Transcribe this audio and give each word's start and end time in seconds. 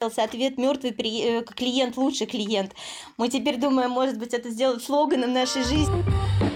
ответ 0.00 0.56
мертвый 0.56 0.92
э, 0.92 1.42
клиент 1.42 1.96
лучше 1.98 2.24
клиент. 2.24 2.74
Мы 3.18 3.28
теперь 3.28 3.58
думаем, 3.58 3.90
может 3.90 4.18
быть, 4.18 4.32
это 4.32 4.48
сделать 4.50 4.82
слоганом 4.82 5.32
нашей 5.34 5.62
жизни. 5.62 6.49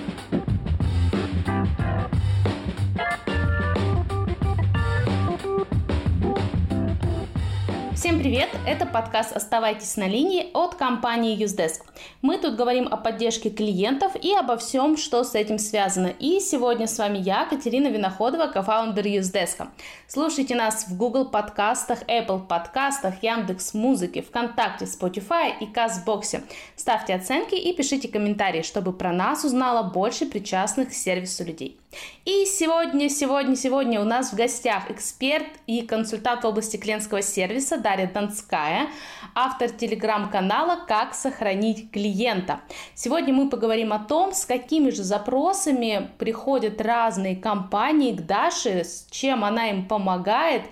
Привет! 8.24 8.48
Это 8.66 8.86
подкаст 8.86 9.36
«Оставайтесь 9.36 9.98
на 9.98 10.08
линии» 10.08 10.46
от 10.54 10.76
компании 10.76 11.38
Usedesk. 11.38 11.82
Мы 12.22 12.38
тут 12.38 12.56
говорим 12.56 12.88
о 12.90 12.96
поддержке 12.96 13.50
клиентов 13.50 14.12
и 14.18 14.32
обо 14.32 14.56
всем, 14.56 14.96
что 14.96 15.24
с 15.24 15.34
этим 15.34 15.58
связано. 15.58 16.06
И 16.06 16.40
сегодня 16.40 16.86
с 16.86 16.96
вами 16.96 17.18
я, 17.18 17.44
Катерина 17.44 17.88
Виноходова, 17.88 18.46
кофаундер 18.46 19.04
Usedesk. 19.04 19.68
Слушайте 20.08 20.54
нас 20.54 20.86
в 20.88 20.96
Google 20.96 21.26
подкастах, 21.26 22.02
Apple 22.04 22.46
подкастах, 22.46 23.22
Яндекс 23.22 23.74
Музыке, 23.74 24.22
ВКонтакте, 24.22 24.86
Spotify 24.86 25.52
и 25.60 25.66
Казбоксе. 25.66 26.44
Ставьте 26.76 27.14
оценки 27.14 27.56
и 27.56 27.74
пишите 27.74 28.08
комментарии, 28.08 28.62
чтобы 28.62 28.94
про 28.94 29.12
нас 29.12 29.44
узнало 29.44 29.82
больше 29.82 30.24
причастных 30.24 30.88
к 30.88 30.92
сервису 30.94 31.44
людей. 31.44 31.78
И 32.24 32.46
сегодня, 32.46 33.08
сегодня, 33.08 33.54
сегодня 33.54 34.00
у 34.00 34.04
нас 34.04 34.32
в 34.32 34.36
гостях 34.36 34.90
эксперт 34.90 35.46
и 35.66 35.82
консультант 35.82 36.42
в 36.42 36.46
области 36.46 36.76
клиентского 36.76 37.22
сервиса 37.22 37.76
Дарья 37.76 38.06
Донская, 38.14 38.86
автор 39.34 39.68
телеграм-канала 39.68 40.84
«Как 40.86 41.14
сохранить 41.14 41.90
клиента». 41.90 42.60
Сегодня 42.94 43.34
мы 43.34 43.50
поговорим 43.50 43.92
о 43.92 43.98
том, 43.98 44.32
с 44.32 44.46
какими 44.46 44.90
же 44.90 45.02
запросами 45.02 46.10
приходят 46.18 46.80
разные 46.80 47.34
компании 47.34 48.14
к 48.14 48.22
Даше, 48.22 48.84
с 48.84 49.06
чем 49.10 49.44
она 49.44 49.68
им 49.68 49.88
помогает, 49.88 50.62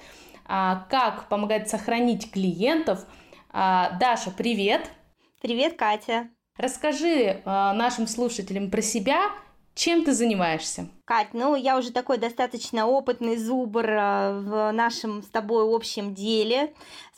а, 0.47 0.87
как 0.89 1.29
помогает 1.29 1.69
сохранить 1.69 2.31
клиентов. 2.31 3.05
А, 3.51 3.91
Даша, 3.99 4.31
привет! 4.31 4.89
Привет, 5.41 5.77
Катя! 5.77 6.29
Расскажи 6.57 7.43
а, 7.45 7.73
нашим 7.73 8.07
слушателям 8.07 8.71
про 8.71 8.83
себя, 8.83 9.33
чем 9.75 10.05
ты 10.05 10.13
занимаешься? 10.13 10.89
Кать, 11.07 11.29
ну 11.33 11.57
я 11.57 11.79
уже 11.79 11.93
такой 11.93 12.19
достаточно 12.19 12.87
опытный 12.87 13.37
зубр 13.37 13.87
в 13.87 14.71
нашем 14.73 15.23
с 15.23 15.29
тобой 15.29 15.65
общем 15.75 16.15
деле. 16.15 16.75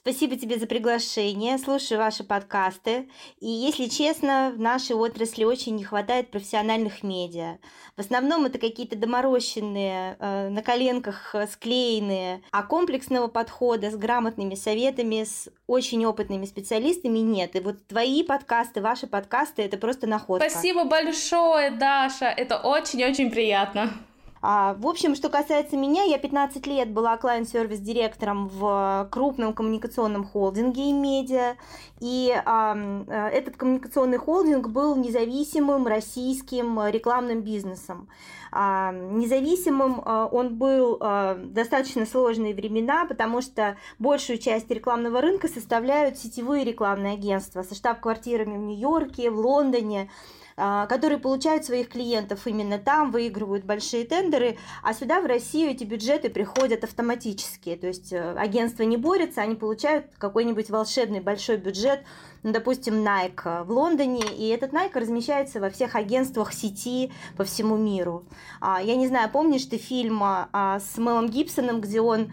Спасибо 0.06 0.36
тебе 0.36 0.58
за 0.58 0.66
приглашение, 0.66 1.56
слушаю 1.56 1.98
ваши 1.98 2.24
подкасты. 2.24 3.08
И, 3.40 3.48
если 3.48 3.86
честно, 3.86 4.52
в 4.54 4.60
нашей 4.60 4.94
отрасли 4.94 5.44
очень 5.44 5.76
не 5.76 5.84
хватает 5.84 6.30
профессиональных 6.30 7.02
медиа. 7.02 7.56
В 7.96 8.00
основном 8.00 8.44
это 8.44 8.58
какие-то 8.58 8.98
доморощенные, 8.98 10.18
э, 10.20 10.48
на 10.50 10.60
коленках 10.60 11.34
склеенные, 11.50 12.42
а 12.50 12.64
комплексного 12.64 13.28
подхода 13.28 13.90
с 13.90 13.96
грамотными 13.96 14.56
советами, 14.56 15.24
с 15.24 15.48
очень 15.66 16.04
опытными 16.04 16.44
специалистами 16.44 17.20
нет. 17.20 17.56
И 17.56 17.60
вот 17.60 17.86
твои 17.86 18.22
подкасты, 18.24 18.82
ваши 18.82 19.06
подкасты, 19.06 19.62
это 19.62 19.78
просто 19.78 20.06
находка. 20.06 20.50
Спасибо 20.50 20.84
большое, 20.84 21.70
Даша, 21.70 22.26
это 22.26 22.58
очень-очень 22.58 23.30
приятно. 23.30 23.90
А, 24.46 24.74
в 24.78 24.86
общем, 24.86 25.14
что 25.14 25.30
касается 25.30 25.74
меня, 25.74 26.02
я 26.02 26.18
15 26.18 26.66
лет 26.66 26.90
была 26.90 27.16
клиент-сервис-директором 27.16 28.48
в 28.48 29.08
крупном 29.10 29.54
коммуникационном 29.54 30.22
холдинге 30.22 30.90
и 30.90 30.92
медиа, 30.92 31.54
и 31.98 32.30
а, 32.44 32.76
этот 33.32 33.56
коммуникационный 33.56 34.18
холдинг 34.18 34.68
был 34.68 34.96
независимым 34.96 35.86
российским 35.86 36.78
рекламным 36.88 37.40
бизнесом. 37.40 38.06
А, 38.52 38.92
независимым 38.92 40.02
а, 40.04 40.26
он 40.26 40.56
был 40.56 40.98
а, 41.00 41.36
достаточно 41.36 42.04
сложные 42.04 42.54
времена, 42.54 43.06
потому 43.06 43.40
что 43.40 43.78
большую 43.98 44.36
часть 44.36 44.70
рекламного 44.70 45.22
рынка 45.22 45.48
составляют 45.48 46.18
сетевые 46.18 46.64
рекламные 46.64 47.14
агентства 47.14 47.62
со 47.62 47.74
штаб-квартирами 47.74 48.58
в 48.58 48.60
Нью-Йорке, 48.60 49.30
в 49.30 49.38
Лондоне, 49.38 50.10
которые 50.56 51.18
получают 51.18 51.64
своих 51.64 51.88
клиентов 51.88 52.46
именно 52.46 52.78
там, 52.78 53.10
выигрывают 53.10 53.64
большие 53.64 54.04
тендеры, 54.04 54.56
а 54.82 54.94
сюда, 54.94 55.20
в 55.20 55.26
Россию, 55.26 55.70
эти 55.70 55.84
бюджеты 55.84 56.30
приходят 56.30 56.84
автоматически. 56.84 57.76
То 57.76 57.88
есть 57.88 58.12
э, 58.12 58.34
агентства 58.36 58.84
не 58.84 58.96
борются, 58.96 59.42
они 59.42 59.56
получают 59.56 60.06
какой-нибудь 60.18 60.70
волшебный 60.70 61.20
большой 61.20 61.56
бюджет, 61.56 62.04
ну, 62.44 62.52
допустим, 62.52 63.04
Nike 63.04 63.64
в 63.64 63.70
Лондоне, 63.72 64.22
и 64.36 64.48
этот 64.48 64.72
Nike 64.72 65.00
размещается 65.00 65.60
во 65.60 65.70
всех 65.70 65.96
агентствах 65.96 66.52
сети 66.52 67.12
по 67.36 67.42
всему 67.42 67.76
миру. 67.76 68.24
А, 68.60 68.80
я 68.80 68.94
не 68.94 69.08
знаю, 69.08 69.28
помнишь 69.30 69.64
ты 69.64 69.76
фильм 69.76 70.20
а, 70.22 70.78
с 70.78 70.96
Мелом 70.96 71.28
Гибсоном, 71.28 71.80
где 71.80 72.00
он 72.00 72.32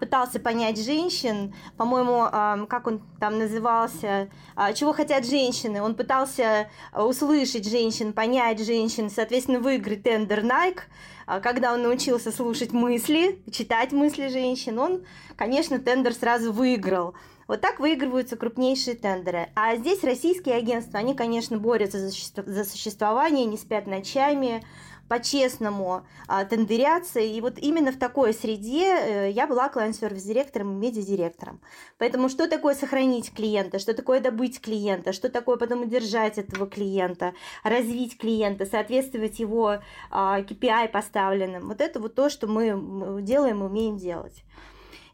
пытался 0.00 0.40
понять 0.40 0.82
женщин, 0.82 1.54
по-моему, 1.76 2.66
как 2.66 2.86
он 2.86 3.02
там 3.20 3.38
назывался, 3.38 4.30
чего 4.74 4.92
хотят 4.92 5.26
женщины, 5.26 5.82
он 5.82 5.94
пытался 5.94 6.70
услышать 6.94 7.58
слышать 7.58 7.68
женщин, 7.68 8.12
понять 8.12 8.64
женщин, 8.64 9.10
соответственно, 9.10 9.60
выиграть 9.60 10.02
тендер 10.02 10.40
Nike, 10.40 10.80
а 11.26 11.40
когда 11.40 11.74
он 11.74 11.82
научился 11.82 12.30
слушать 12.30 12.72
мысли, 12.72 13.42
читать 13.50 13.92
мысли 13.92 14.28
женщин, 14.28 14.78
он, 14.78 15.04
конечно, 15.36 15.78
тендер 15.78 16.14
сразу 16.14 16.52
выиграл. 16.52 17.14
Вот 17.48 17.62
так 17.62 17.80
выигрываются 17.80 18.36
крупнейшие 18.36 18.94
тендеры. 18.94 19.48
А 19.56 19.74
здесь 19.76 20.04
российские 20.04 20.56
агентства, 20.56 20.98
они, 20.98 21.14
конечно, 21.14 21.58
борются 21.58 21.98
за 21.98 22.64
существование, 22.64 23.46
не 23.46 23.56
спят 23.56 23.86
ночами, 23.86 24.62
по-честному 25.08 26.02
а, 26.26 26.44
тендерятся. 26.44 27.20
И 27.20 27.40
вот 27.40 27.58
именно 27.58 27.90
в 27.90 27.98
такой 27.98 28.34
среде 28.34 28.84
э, 28.84 29.30
я 29.30 29.46
была 29.46 29.70
клиент-сервис-директором 29.70 30.72
и 30.72 30.86
медиадиректором. 30.86 31.62
Поэтому 31.96 32.28
что 32.28 32.46
такое 32.46 32.74
сохранить 32.74 33.32
клиента, 33.32 33.78
что 33.78 33.94
такое 33.94 34.20
добыть 34.20 34.60
клиента, 34.60 35.14
что 35.14 35.30
такое 35.30 35.56
потом 35.56 35.82
удержать 35.82 36.36
этого 36.36 36.66
клиента, 36.66 37.32
развить 37.64 38.18
клиента, 38.18 38.66
соответствовать 38.66 39.38
его 39.38 39.78
а, 40.10 40.40
KPI 40.40 40.88
поставленным. 40.88 41.68
Вот 41.68 41.80
это 41.80 41.98
вот 41.98 42.14
то, 42.14 42.28
что 42.28 42.46
мы 42.46 43.22
делаем 43.22 43.62
и 43.62 43.66
умеем 43.66 43.96
делать. 43.96 44.44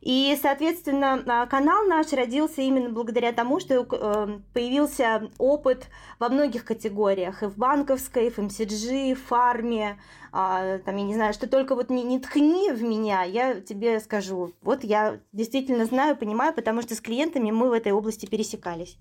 И, 0.04 0.38
соответственно, 0.40 1.24
а, 1.26 1.46
канал 1.46 1.86
наш 1.86 2.12
родился 2.12 2.60
именно 2.60 2.90
благодаря 2.90 3.32
тому, 3.32 3.58
что 3.58 3.86
э, 3.90 4.38
появился 4.52 5.30
опыт 5.38 5.88
во 6.18 6.28
многих 6.28 6.66
категориях, 6.66 7.42
и 7.42 7.46
в 7.46 7.56
банковской, 7.56 8.26
и 8.26 8.30
в 8.30 8.38
MCG, 8.38 9.12
и 9.12 9.14
в 9.14 9.22
фарме, 9.24 9.98
а, 10.30 10.76
там, 10.80 10.96
я 10.96 11.04
не 11.04 11.14
знаю, 11.14 11.32
что 11.32 11.48
только 11.48 11.74
вот 11.74 11.88
не, 11.88 12.02
не 12.02 12.18
ткни 12.18 12.70
в 12.70 12.82
меня, 12.82 13.22
я 13.22 13.62
тебе 13.62 13.98
скажу. 13.98 14.52
Вот 14.60 14.84
я 14.84 15.20
действительно 15.32 15.86
знаю, 15.86 16.16
понимаю, 16.16 16.52
потому 16.52 16.82
что 16.82 16.94
с 16.94 17.00
клиентами 17.00 17.50
мы 17.50 17.70
в 17.70 17.72
этой 17.72 17.92
области 17.92 18.26
пересекались. 18.26 18.98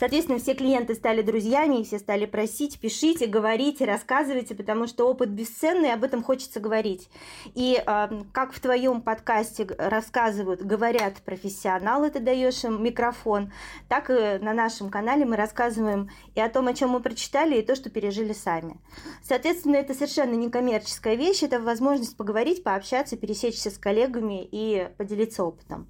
Соответственно, 0.00 0.38
все 0.38 0.54
клиенты 0.54 0.94
стали 0.94 1.20
друзьями, 1.20 1.80
и 1.80 1.84
все 1.84 1.98
стали 1.98 2.24
просить, 2.24 2.80
пишите, 2.80 3.26
говорите, 3.26 3.84
рассказывайте, 3.84 4.54
потому 4.54 4.86
что 4.86 5.06
опыт 5.06 5.28
бесценный, 5.28 5.92
об 5.92 6.04
этом 6.04 6.22
хочется 6.22 6.58
говорить. 6.58 7.10
И 7.54 7.76
э, 7.76 8.08
как 8.32 8.54
в 8.54 8.60
твоем 8.60 9.02
подкасте 9.02 9.66
рассказывают, 9.76 10.62
говорят 10.62 11.18
профессионалы, 11.18 12.08
ты 12.08 12.18
даешь 12.18 12.64
им 12.64 12.82
микрофон, 12.82 13.52
так 13.90 14.08
и 14.08 14.42
на 14.42 14.54
нашем 14.54 14.88
канале 14.88 15.26
мы 15.26 15.36
рассказываем 15.36 16.08
и 16.34 16.40
о 16.40 16.48
том, 16.48 16.68
о 16.68 16.72
чем 16.72 16.88
мы 16.90 17.00
прочитали, 17.00 17.58
и 17.58 17.62
то, 17.62 17.76
что 17.76 17.90
пережили 17.90 18.32
сами. 18.32 18.78
Соответственно, 19.22 19.76
это 19.76 19.92
совершенно 19.92 20.32
некоммерческая 20.32 21.14
вещь, 21.14 21.42
это 21.42 21.60
возможность 21.60 22.16
поговорить, 22.16 22.62
пообщаться, 22.62 23.18
пересечься 23.18 23.68
с 23.68 23.76
коллегами 23.76 24.48
и 24.50 24.88
поделиться 24.96 25.44
опытом. 25.44 25.86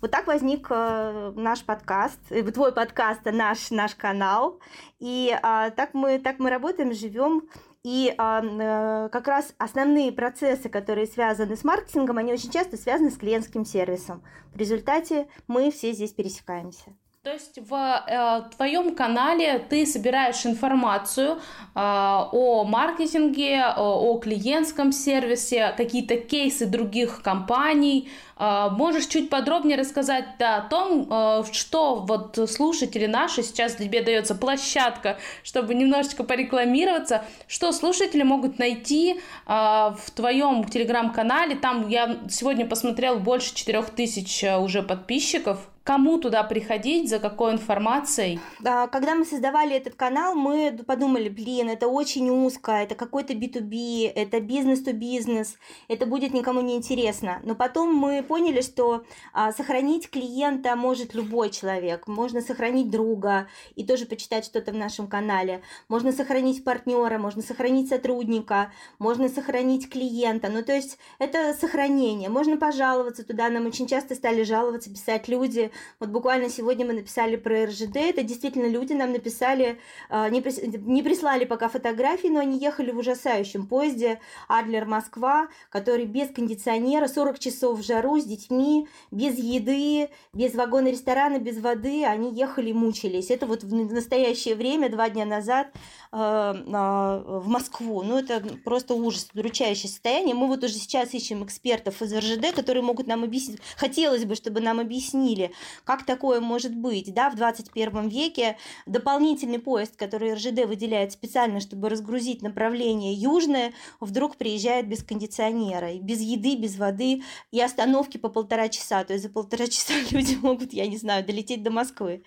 Вот 0.00 0.12
так 0.12 0.28
возник 0.28 0.68
э, 0.70 1.32
наш 1.34 1.64
подкаст, 1.64 2.20
э, 2.30 2.42
твой 2.52 2.72
подкаст, 2.72 3.26
а 3.26 3.32
наш, 3.32 3.70
наш 3.70 3.96
канал. 3.96 4.60
И 5.00 5.36
а, 5.42 5.70
так, 5.70 5.92
мы, 5.92 6.20
так 6.20 6.38
мы 6.38 6.50
работаем, 6.50 6.94
живем. 6.94 7.48
И 7.82 8.14
а, 8.16 8.40
э, 8.40 9.08
как 9.08 9.26
раз 9.26 9.54
основные 9.58 10.12
процессы, 10.12 10.68
которые 10.68 11.08
связаны 11.08 11.56
с 11.56 11.64
маркетингом, 11.64 12.18
они 12.18 12.32
очень 12.32 12.50
часто 12.50 12.76
связаны 12.76 13.10
с 13.10 13.16
клиентским 13.16 13.64
сервисом. 13.64 14.22
В 14.54 14.56
результате 14.56 15.26
мы 15.48 15.72
все 15.72 15.92
здесь 15.92 16.12
пересекаемся. 16.12 16.94
То 17.24 17.32
есть 17.32 17.58
в 17.58 17.74
э, 17.74 18.42
твоем 18.56 18.94
канале 18.94 19.58
ты 19.58 19.84
собираешь 19.84 20.46
информацию 20.46 21.32
э, 21.34 21.38
о 21.74 22.64
маркетинге, 22.64 23.64
о, 23.76 24.12
о 24.12 24.18
клиентском 24.18 24.92
сервисе, 24.92 25.74
какие-то 25.76 26.16
кейсы 26.16 26.64
других 26.66 27.20
компаний. 27.22 28.08
Э, 28.38 28.68
можешь 28.70 29.06
чуть 29.06 29.30
подробнее 29.30 29.76
рассказать 29.76 30.26
о 30.40 30.62
том, 30.62 31.08
э, 31.10 31.42
что 31.52 31.96
вот 31.96 32.38
слушатели 32.50 33.06
наши, 33.06 33.42
сейчас 33.42 33.74
тебе 33.76 34.02
дается 34.02 34.34
площадка, 34.34 35.18
чтобы 35.42 35.74
немножечко 35.74 36.24
порекламироваться, 36.24 37.24
что 37.46 37.72
слушатели 37.72 38.22
могут 38.22 38.58
найти 38.58 39.14
э, 39.14 39.18
в 39.46 40.10
твоем 40.14 40.64
телеграм-канале. 40.64 41.56
Там 41.56 41.88
я 41.88 42.18
сегодня 42.30 42.66
посмотрел 42.66 43.18
больше 43.18 43.54
4000 43.54 44.44
э, 44.44 44.58
уже 44.58 44.82
подписчиков 44.82 45.68
кому 45.88 46.18
туда 46.18 46.42
приходить, 46.42 47.08
за 47.08 47.18
какой 47.18 47.52
информацией? 47.52 48.38
Когда 48.62 49.14
мы 49.14 49.24
создавали 49.24 49.74
этот 49.74 49.94
канал, 49.94 50.34
мы 50.34 50.78
подумали, 50.86 51.30
блин, 51.30 51.70
это 51.70 51.88
очень 51.88 52.28
узко, 52.28 52.72
это 52.72 52.94
какой-то 52.94 53.32
B2B, 53.32 54.12
это 54.14 54.38
бизнес-то-бизнес, 54.40 55.56
это 55.88 56.04
будет 56.04 56.34
никому 56.34 56.60
не 56.60 56.76
интересно. 56.76 57.40
Но 57.42 57.54
потом 57.54 57.94
мы 57.94 58.22
поняли, 58.28 58.60
что 58.60 59.04
а, 59.32 59.52
сохранить 59.52 60.10
клиента 60.10 60.76
может 60.76 61.14
любой 61.14 61.50
человек. 61.50 62.06
Можно 62.06 62.42
сохранить 62.42 62.90
друга 62.90 63.48
и 63.74 63.84
тоже 63.84 64.04
почитать 64.06 64.44
что-то 64.44 64.72
в 64.72 64.76
нашем 64.76 65.08
канале. 65.08 65.62
Можно 65.88 66.12
сохранить 66.12 66.62
партнера, 66.62 67.18
можно 67.18 67.42
сохранить 67.42 67.88
сотрудника, 67.88 68.70
можно 68.98 69.28
сохранить 69.28 69.90
клиента. 69.90 70.48
Ну, 70.48 70.62
то 70.62 70.72
есть 70.72 70.98
это 71.18 71.54
сохранение. 71.54 72.28
Можно 72.28 72.58
пожаловаться 72.58 73.24
туда. 73.24 73.48
Нам 73.48 73.66
очень 73.66 73.86
часто 73.86 74.14
стали 74.14 74.42
жаловаться, 74.42 74.90
писать 74.90 75.26
люди. 75.28 75.70
Вот 75.98 76.10
буквально 76.10 76.50
сегодня 76.50 76.84
мы 76.84 76.92
написали 76.92 77.36
про 77.36 77.64
РЖД. 77.64 77.96
Это 77.96 78.22
действительно 78.22 78.68
люди 78.68 78.92
нам 78.92 79.12
написали, 79.12 79.78
а, 80.10 80.28
не, 80.28 80.40
не 80.86 81.02
прислали 81.02 81.46
пока 81.46 81.68
фотографии, 81.68 82.28
но 82.28 82.40
они 82.40 82.58
ехали 82.58 82.90
в 82.90 82.98
ужасающем 82.98 83.66
поезде 83.66 84.20
Адлер-Москва, 84.48 85.48
который 85.70 86.04
без 86.04 86.28
кондиционера, 86.28 87.08
40 87.08 87.38
часов 87.38 87.78
в 87.78 87.86
жару 87.86 88.17
с 88.20 88.24
детьми, 88.24 88.88
без 89.10 89.38
еды, 89.38 90.10
без 90.32 90.54
вагона 90.54 90.88
ресторана, 90.88 91.38
без 91.38 91.60
воды, 91.60 92.04
они 92.04 92.34
ехали 92.34 92.72
мучились. 92.72 93.30
Это 93.30 93.46
вот 93.46 93.62
в 93.62 93.92
настоящее 93.92 94.54
время, 94.54 94.88
два 94.88 95.08
дня 95.10 95.24
назад, 95.24 95.68
в 96.10 97.44
Москву. 97.46 98.02
Ну, 98.02 98.18
это 98.18 98.40
просто 98.64 98.94
ужас, 98.94 99.28
удручающее 99.34 99.88
состояние. 99.88 100.34
Мы 100.34 100.46
вот 100.46 100.64
уже 100.64 100.74
сейчас 100.74 101.12
ищем 101.14 101.44
экспертов 101.44 102.00
из 102.02 102.12
РЖД, 102.14 102.54
которые 102.54 102.82
могут 102.82 103.06
нам 103.06 103.24
объяснить. 103.24 103.58
Хотелось 103.76 104.24
бы, 104.24 104.34
чтобы 104.34 104.60
нам 104.60 104.80
объяснили, 104.80 105.52
как 105.84 106.06
такое 106.06 106.40
может 106.40 106.74
быть, 106.74 107.12
да, 107.12 107.30
в 107.30 107.36
21 107.36 108.08
веке 108.08 108.56
дополнительный 108.86 109.58
поезд, 109.58 109.96
который 109.96 110.34
РЖД 110.34 110.66
выделяет 110.66 111.12
специально, 111.12 111.60
чтобы 111.60 111.88
разгрузить 111.88 112.42
направление 112.42 113.12
южное, 113.12 113.72
вдруг 114.00 114.36
приезжает 114.36 114.88
без 114.88 115.02
кондиционера, 115.02 115.94
без 115.98 116.20
еды, 116.20 116.56
без 116.56 116.76
воды, 116.76 117.22
и 117.50 117.60
остановки 117.60 118.16
по 118.16 118.28
полтора 118.28 118.68
часа. 118.68 119.04
То 119.04 119.12
есть 119.12 119.24
за 119.24 119.30
полтора 119.30 119.66
часа 119.68 119.94
люди 120.10 120.36
могут, 120.36 120.72
я 120.72 120.86
не 120.86 120.96
знаю, 120.96 121.24
долететь 121.24 121.62
до 121.62 121.70
Москвы. 121.70 122.22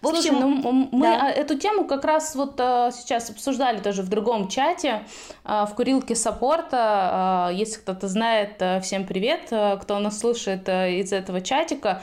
В 0.00 0.06
общем, 0.06 0.36
Слушай, 0.36 0.40
ну, 0.40 0.88
мы 0.92 1.06
да. 1.06 1.30
эту 1.30 1.58
тему 1.58 1.84
как 1.84 2.04
раз 2.04 2.36
вот 2.36 2.54
а, 2.60 2.92
сейчас 2.92 3.30
обсуждали 3.30 3.78
тоже 3.78 4.02
в 4.02 4.08
другом 4.08 4.48
чате, 4.48 5.04
а, 5.44 5.66
в 5.66 5.74
курилке 5.74 6.14
саппорта. 6.14 6.68
А, 6.72 7.50
если 7.52 7.80
кто-то 7.80 8.06
знает, 8.06 8.62
всем 8.82 9.06
привет, 9.06 9.46
кто 9.46 9.98
нас 9.98 10.20
слушает 10.20 10.68
из 10.68 11.12
этого 11.12 11.40
чатика. 11.40 12.02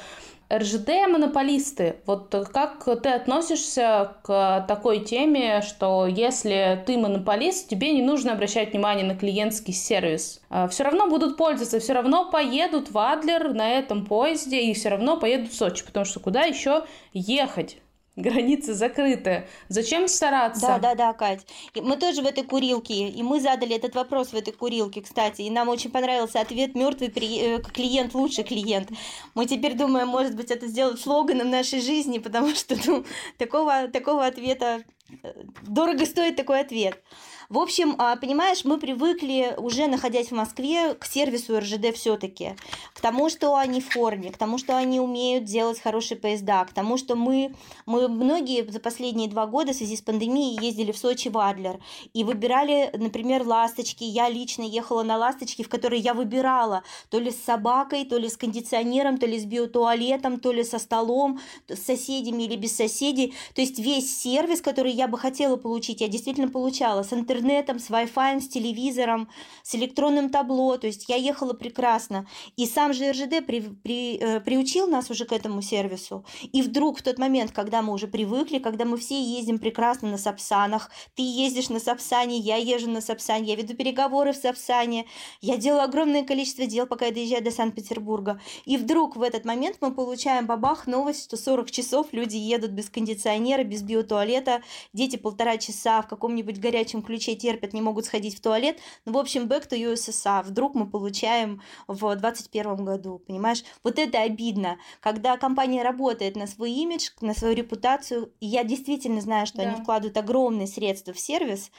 РЖД 0.54 1.08
монополисты. 1.10 1.96
Вот 2.06 2.30
как 2.54 2.86
ты 3.02 3.10
относишься 3.10 4.16
к 4.22 4.64
такой 4.68 5.00
теме, 5.00 5.64
что 5.64 6.06
если 6.06 6.84
ты 6.86 7.00
монополист, 7.00 7.68
тебе 7.68 7.94
не 7.94 8.04
нужно 8.04 8.34
обращать 8.34 8.72
внимание 8.72 9.04
на 9.06 9.16
клиентский 9.16 9.74
сервис. 9.74 10.42
Все 10.70 10.84
равно 10.84 11.10
будут 11.10 11.36
пользоваться, 11.36 11.80
все 11.80 11.94
равно 11.94 12.30
поедут 12.30 12.92
в 12.92 12.98
Адлер 13.00 13.56
на 13.56 13.72
этом 13.72 14.06
поезде 14.06 14.62
и 14.62 14.76
все 14.76 14.90
равно 14.90 15.18
поедут 15.18 15.52
в 15.52 15.56
Сочи, 15.56 15.84
потому 15.84 16.06
что 16.06 16.20
куда 16.20 16.44
еще 16.44 16.86
ехать? 17.12 17.80
Границы 18.16 18.74
закрыты. 18.74 19.46
Зачем 19.68 20.08
стараться? 20.08 20.62
Да, 20.62 20.80
да, 20.80 20.96
да, 20.96 21.14
Кать. 21.14 21.46
Мы 21.76 21.98
тоже 21.98 22.22
в 22.22 22.26
этой 22.26 22.44
курилке, 22.44 23.10
и 23.10 23.24
мы 23.24 23.42
задали 23.42 23.76
этот 23.76 23.94
вопрос 23.94 24.30
в 24.30 24.36
этой 24.36 24.54
курилке, 24.54 25.02
кстати, 25.02 25.42
и 25.42 25.50
нам 25.50 25.68
очень 25.68 25.92
понравился 25.92 26.40
ответ 26.40 26.76
«Мертвый 26.76 27.10
при... 27.10 27.58
Э, 27.58 27.62
клиент 27.62 28.14
лучше 28.14 28.44
клиент». 28.44 28.90
Мы 29.34 29.46
теперь 29.46 29.74
думаем, 29.74 30.08
может 30.08 30.36
быть, 30.36 30.50
это 30.50 30.68
сделать 30.68 31.02
слоганом 31.02 31.50
нашей 31.50 31.82
жизни, 31.82 32.20
потому 32.20 32.56
что 32.56 32.78
ну, 32.86 33.04
такого, 33.38 33.90
такого 33.90 34.26
ответа 34.26 34.84
э, 35.22 35.34
дорого 35.64 36.06
стоит 36.06 36.38
такой 36.38 36.62
ответ. 36.62 37.02
В 37.50 37.60
общем, 37.60 37.96
а, 38.00 38.16
понимаешь, 38.16 38.66
мы 38.66 38.80
привыкли, 38.80 39.54
уже 39.58 39.86
находясь 39.86 40.30
в 40.30 40.32
Москве, 40.32 40.96
к 40.96 41.06
сервису 41.06 41.60
РЖД 41.60 41.94
все-таки, 41.94 42.56
к 42.94 43.02
тому, 43.02 43.30
что 43.30 43.56
они 43.56 43.82
в 43.82 43.90
форме, 43.90 44.32
к 44.32 44.38
тому, 44.38 44.58
что 44.58 44.76
они 44.76 45.00
умеют 45.00 45.44
делать 45.44 45.80
хорошие 45.80 46.18
поезда, 46.18 46.66
к 46.66 46.74
тому, 46.74 46.98
что 46.98 47.16
мы, 47.16 47.54
мы 47.86 48.08
многие 48.08 48.68
за 48.68 48.80
последние 48.80 49.30
два 49.30 49.46
года 49.46 49.74
в 49.74 49.76
связи 49.76 49.96
с 49.96 50.02
пандемией 50.02 50.60
ездили 50.60 50.92
в 50.92 50.98
Сочи 50.98 51.28
в 51.30 51.38
Адлер 51.38 51.80
и 52.16 52.24
выбирали, 52.24 52.90
например, 52.98 53.46
ласточки. 53.46 54.04
Я 54.04 54.28
лично 54.28 54.64
ехала 54.64 55.04
на 55.04 55.18
ласточки, 55.18 55.62
в 55.62 55.70
которые 55.70 56.02
я 56.02 56.16
выбирала 56.16 56.82
то 57.12 57.20
ли 57.20 57.30
с 57.30 57.44
собакой, 57.44 58.06
то 58.06 58.18
ли 58.18 58.28
с 58.28 58.38
кондиционером, 58.38 59.20
то 59.20 59.28
ли 59.28 59.40
с 59.40 59.46
биотуалетом, 59.46 60.40
то 60.40 60.52
ли 60.52 60.64
со 60.64 60.80
столом, 60.80 61.40
с 61.68 61.80
соседями 61.80 62.44
или 62.44 62.56
без 62.56 62.76
соседей. 62.76 63.36
То 63.54 63.62
есть 63.62 63.78
весь 63.78 64.20
сервис, 64.20 64.62
который 64.62 64.92
я 64.92 65.08
бы 65.08 65.20
хотела 65.20 65.58
получить, 65.58 66.02
я 66.02 66.08
действительно 66.08 66.50
получала 66.50 67.04
с 67.04 67.14
интернетом 67.14 67.35
интернетом, 67.36 67.80
с 67.80 67.90
Wi-Fi, 67.90 68.40
с 68.40 68.48
телевизором, 68.48 69.28
с 69.64 69.76
электронным 69.76 70.30
табло. 70.30 70.78
То 70.78 70.88
есть 70.88 71.10
я 71.10 71.16
ехала 71.16 71.54
прекрасно. 71.54 72.28
И 72.56 72.66
сам 72.66 72.94
же 72.94 73.12
РЖД 73.12 73.46
при, 73.46 73.62
при, 73.62 74.18
э, 74.18 74.40
приучил 74.40 74.88
нас 74.88 75.10
уже 75.10 75.26
к 75.26 75.32
этому 75.32 75.62
сервису. 75.62 76.26
И 76.54 76.62
вдруг 76.62 77.00
в 77.00 77.04
тот 77.04 77.18
момент, 77.18 77.52
когда 77.52 77.82
мы 77.82 77.94
уже 77.94 78.08
привыкли, 78.08 78.60
когда 78.60 78.86
мы 78.86 78.98
все 78.98 79.22
ездим 79.22 79.60
прекрасно 79.60 80.10
на 80.12 80.18
Сапсанах, 80.18 80.90
ты 81.16 81.24
ездишь 81.24 81.70
на 81.70 81.80
Сапсане, 81.80 82.38
я 82.38 82.56
езжу 82.58 82.90
на 82.90 83.02
Сапсане, 83.02 83.50
я 83.50 83.56
веду 83.56 83.76
переговоры 83.76 84.32
в 84.32 84.38
Сапсане, 84.38 85.06
я 85.42 85.58
делаю 85.58 85.84
огромное 85.84 86.24
количество 86.24 86.66
дел, 86.66 86.88
пока 86.88 87.08
я 87.08 87.12
доезжаю 87.12 87.44
до 87.44 87.52
Санкт-Петербурга. 87.52 88.40
И 88.66 88.78
вдруг 88.78 89.16
в 89.16 89.22
этот 89.22 89.46
момент 89.46 89.78
мы 89.82 89.94
получаем 89.94 90.46
бабах 90.46 90.88
новость, 90.88 91.26
что 91.26 91.38
40 91.38 91.72
часов 91.72 92.08
люди 92.12 92.38
едут 92.38 92.72
без 92.72 92.90
кондиционера, 92.90 93.64
без 93.64 93.82
биотуалета, 93.82 94.62
дети 94.94 95.18
полтора 95.18 95.58
часа 95.58 96.02
в 96.02 96.08
каком-нибудь 96.08 96.60
горячем 96.60 97.02
ключе 97.02 97.25
ключе 97.26 97.36
терпят, 97.36 97.74
не 97.74 97.82
могут 97.82 98.06
сходить 98.06 98.38
в 98.38 98.42
туалет. 98.42 98.80
Ну, 99.06 99.14
в 99.14 99.18
общем, 99.18 99.48
back 99.48 99.70
to 99.70 99.78
USSR. 99.78 100.44
Вдруг 100.44 100.76
мы 100.76 100.90
получаем 100.90 101.62
в 101.88 102.00
2021 102.00 102.86
году, 102.86 103.22
понимаешь? 103.26 103.64
Вот 103.84 104.00
это 104.00 104.22
обидно, 104.22 104.78
когда 105.00 105.38
компания 105.38 105.84
работает 105.84 106.36
на 106.36 106.48
свой 106.48 106.72
имидж, 106.72 107.10
на 107.22 107.34
свою 107.34 107.56
репутацию. 107.56 108.32
И 108.40 108.48
я 108.48 108.64
действительно 108.64 109.22
знаю, 109.22 109.48
что 109.48 109.58
да. 109.58 109.64
они 109.64 109.82
вкладывают 109.82 110.18
огромные 110.18 110.68
средства 110.68 111.14
в 111.14 111.20
сервис, 111.20 111.72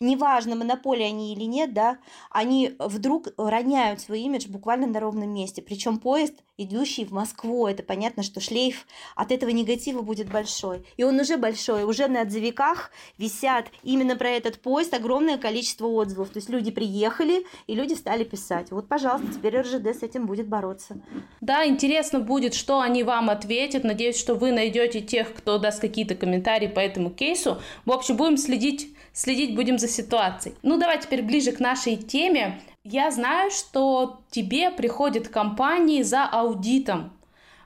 неважно, 0.00 0.56
монополия 0.56 1.06
они 1.06 1.32
или 1.32 1.44
нет, 1.44 1.72
да, 1.72 1.98
они 2.30 2.74
вдруг 2.78 3.28
роняют 3.36 4.00
свой 4.00 4.20
имидж 4.20 4.48
буквально 4.48 4.86
на 4.86 5.00
ровном 5.00 5.32
месте. 5.32 5.62
Причем 5.62 5.98
поезд, 5.98 6.34
идущий 6.56 7.04
в 7.04 7.12
Москву, 7.12 7.66
это 7.66 7.82
понятно, 7.82 8.22
что 8.22 8.40
шлейф 8.40 8.86
от 9.14 9.32
этого 9.32 9.50
негатива 9.50 10.02
будет 10.02 10.30
большой. 10.30 10.84
И 10.96 11.04
он 11.04 11.18
уже 11.18 11.36
большой, 11.36 11.84
уже 11.84 12.08
на 12.08 12.22
отзывиках 12.22 12.90
висят 13.16 13.66
именно 13.82 14.16
про 14.16 14.30
этот 14.30 14.60
поезд 14.60 14.94
огромное 14.94 15.38
количество 15.38 15.86
отзывов. 15.86 16.30
То 16.30 16.38
есть 16.38 16.48
люди 16.48 16.70
приехали, 16.70 17.46
и 17.66 17.74
люди 17.74 17.94
стали 17.94 18.24
писать. 18.24 18.70
Вот, 18.70 18.88
пожалуйста, 18.88 19.32
теперь 19.32 19.60
РЖД 19.60 19.86
с 19.86 20.02
этим 20.02 20.26
будет 20.26 20.48
бороться. 20.48 21.00
Да, 21.40 21.66
интересно 21.66 22.20
будет, 22.20 22.54
что 22.54 22.80
они 22.80 23.02
вам 23.04 23.30
ответят. 23.30 23.84
Надеюсь, 23.84 24.18
что 24.18 24.34
вы 24.34 24.52
найдете 24.52 25.00
тех, 25.00 25.34
кто 25.34 25.58
даст 25.58 25.80
какие-то 25.80 26.14
комментарии 26.14 26.68
по 26.68 26.80
этому 26.80 27.10
кейсу. 27.10 27.58
В 27.84 27.92
общем, 27.92 28.16
будем 28.16 28.36
следить 28.36 28.94
следить 29.18 29.56
будем 29.56 29.78
за 29.78 29.88
ситуацией. 29.88 30.54
Ну, 30.62 30.78
давай 30.78 31.00
теперь 31.00 31.22
ближе 31.22 31.50
к 31.50 31.58
нашей 31.58 31.96
теме. 31.96 32.60
Я 32.84 33.10
знаю, 33.10 33.50
что 33.50 34.20
тебе 34.30 34.70
приходят 34.70 35.28
компании 35.28 36.02
за 36.02 36.24
аудитом. 36.24 37.12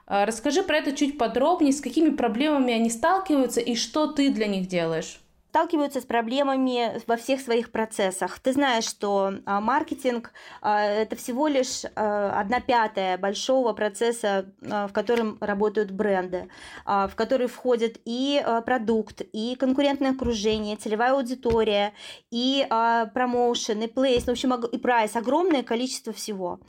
А, 0.07 0.25
расскажи 0.25 0.63
про 0.63 0.77
это 0.77 0.93
чуть 0.93 1.17
подробнее, 1.17 1.71
с 1.71 1.79
какими 1.79 2.09
проблемами 2.09 2.73
они 2.73 2.89
сталкиваются 2.89 3.61
и 3.61 3.75
что 3.75 4.07
ты 4.07 4.31
для 4.31 4.47
них 4.47 4.67
делаешь 4.67 5.22
сталкиваются 5.53 6.01
с 6.01 6.05
проблемами 6.05 6.99
во 7.05 7.15
всех 7.15 7.39
своих 7.39 7.71
процессах. 7.71 8.39
Ты 8.39 8.53
знаешь, 8.53 8.85
что 8.85 9.33
а, 9.45 9.61
маркетинг 9.61 10.31
а, 10.63 10.81
это 10.83 11.15
всего 11.15 11.47
лишь 11.47 11.83
а, 11.95 12.39
одна 12.39 12.59
пятая 12.59 13.19
большого 13.19 13.73
процесса, 13.73 14.47
в 14.61 14.89
котором 14.91 15.37
работают 15.41 15.91
бренды, 15.91 16.49
в 16.85 17.11
который 17.15 17.45
входят 17.45 17.97
и 18.03 18.43
продукт, 18.65 19.21
и 19.31 19.55
конкурентное 19.55 20.11
окружение, 20.11 20.75
целевая 20.75 21.13
аудитория, 21.13 21.93
и 22.31 22.65
промоушен, 23.13 23.81
и 23.81 23.87
плейс, 23.87 24.23
в 24.23 24.29
общем, 24.29 24.53
и 24.55 24.77
прайс, 24.77 25.15
огромное 25.15 25.61
количество 25.61 26.13
всего. 26.13 26.59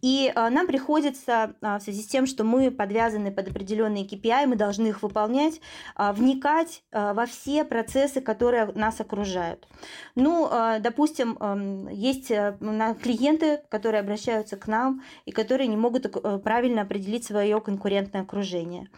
И 0.00 0.32
нам 0.34 0.66
приходится 0.66 1.54
в 1.60 1.80
связи 1.80 2.02
с 2.02 2.06
тем, 2.06 2.26
что 2.26 2.42
мы 2.42 2.70
подвязаны 2.70 3.30
под 3.30 3.48
определенные 3.48 4.04
KPI, 4.04 4.46
мы 4.46 4.56
должны 4.56 4.88
их 4.88 5.02
выполнять, 5.02 5.60
вникать 5.96 6.82
во 6.90 7.26
все 7.26 7.64
процессы, 7.64 8.20
которые 8.20 8.31
нас 8.74 9.00
окружают. 9.00 9.66
Ну, 10.14 10.48
а, 10.50 10.78
допустим, 10.78 11.88
есть 11.90 12.30
э, 12.30 12.56
клиенты, 13.02 13.60
которые 13.68 14.00
обращаются 14.00 14.56
к 14.56 14.66
нам 14.66 15.02
и 15.24 15.32
которые 15.32 15.68
не 15.68 15.76
могут 15.76 16.06
э, 16.06 16.38
правильно 16.38 16.82
определить 16.82 17.24
свое 17.24 17.60
конкурентное 17.60 18.22
окружение. 18.22 18.88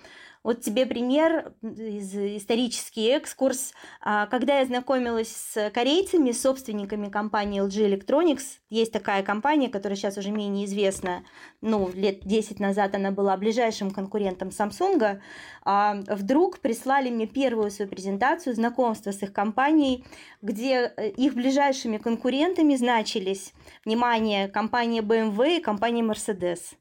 Вот 0.44 0.60
тебе 0.60 0.84
пример 0.84 1.54
из 1.62 2.14
исторический 2.14 3.06
экскурс. 3.08 3.72
А, 4.02 4.26
когда 4.26 4.58
я 4.58 4.66
знакомилась 4.66 5.34
с 5.34 5.70
корейцами, 5.70 6.32
собственниками 6.32 7.08
компании 7.08 7.62
LG 7.62 7.98
Electronics, 7.98 8.58
есть 8.68 8.92
такая 8.92 9.22
компания, 9.22 9.70
которая 9.70 9.96
сейчас 9.96 10.18
уже 10.18 10.30
менее 10.30 10.66
известна, 10.66 11.24
ну, 11.62 11.90
лет 11.94 12.26
10 12.26 12.60
назад 12.60 12.94
она 12.94 13.10
была 13.10 13.38
ближайшим 13.38 13.90
конкурентом 13.90 14.50
Samsung, 14.50 15.18
а, 15.64 15.94
вдруг 16.08 16.58
прислали 16.58 17.08
мне 17.08 17.26
первую 17.26 17.70
свою 17.70 17.90
презентацию 17.90 18.54
знакомства 18.54 19.12
с 19.12 19.22
их 19.22 19.32
компанией, 19.32 20.04
где 20.42 20.92
э, 20.94 21.08
их 21.08 21.34
ближайшими 21.34 21.96
конкурентами 21.96 22.76
значились, 22.76 23.54
внимание, 23.86 24.48
компания 24.48 25.00
BMW 25.00 25.56
и 25.56 25.62
компания 25.62 26.02
Mercedes. 26.02 26.76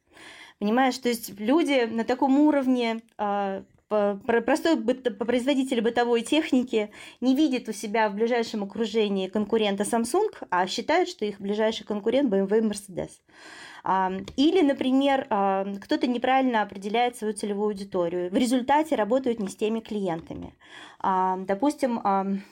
Понимаешь, 0.60 0.98
то 0.98 1.10
есть 1.10 1.40
люди 1.40 1.86
на 1.86 2.04
таком 2.04 2.40
уровне 2.40 3.02
а, 3.18 3.64
простой 4.26 4.78
производитель 4.82 5.82
бытовой 5.82 6.22
техники 6.22 6.92
не 7.22 7.36
видит 7.36 7.70
у 7.70 7.74
себя 7.74 8.10
в 8.10 8.16
ближайшем 8.16 8.64
окружении 8.64 9.28
конкурента 9.28 9.84
Samsung, 9.84 10.32
а 10.50 10.68
считает, 10.68 11.08
что 11.08 11.26
их 11.26 11.40
ближайший 11.40 11.86
конкурент 11.86 12.32
BMW 12.32 12.60
и 12.60 12.62
Mercedes. 12.62 13.12
Или, 14.38 14.62
например, 14.62 15.26
кто-то 15.26 16.08
неправильно 16.08 16.62
определяет 16.62 17.18
свою 17.18 17.34
целевую 17.34 17.68
аудиторию. 17.68 18.32
В 18.32 18.36
результате 18.36 18.96
работают 18.96 19.40
не 19.40 19.50
с 19.50 19.58
теми 19.58 19.82
клиентами. 19.82 20.54
Допустим, 21.04 22.02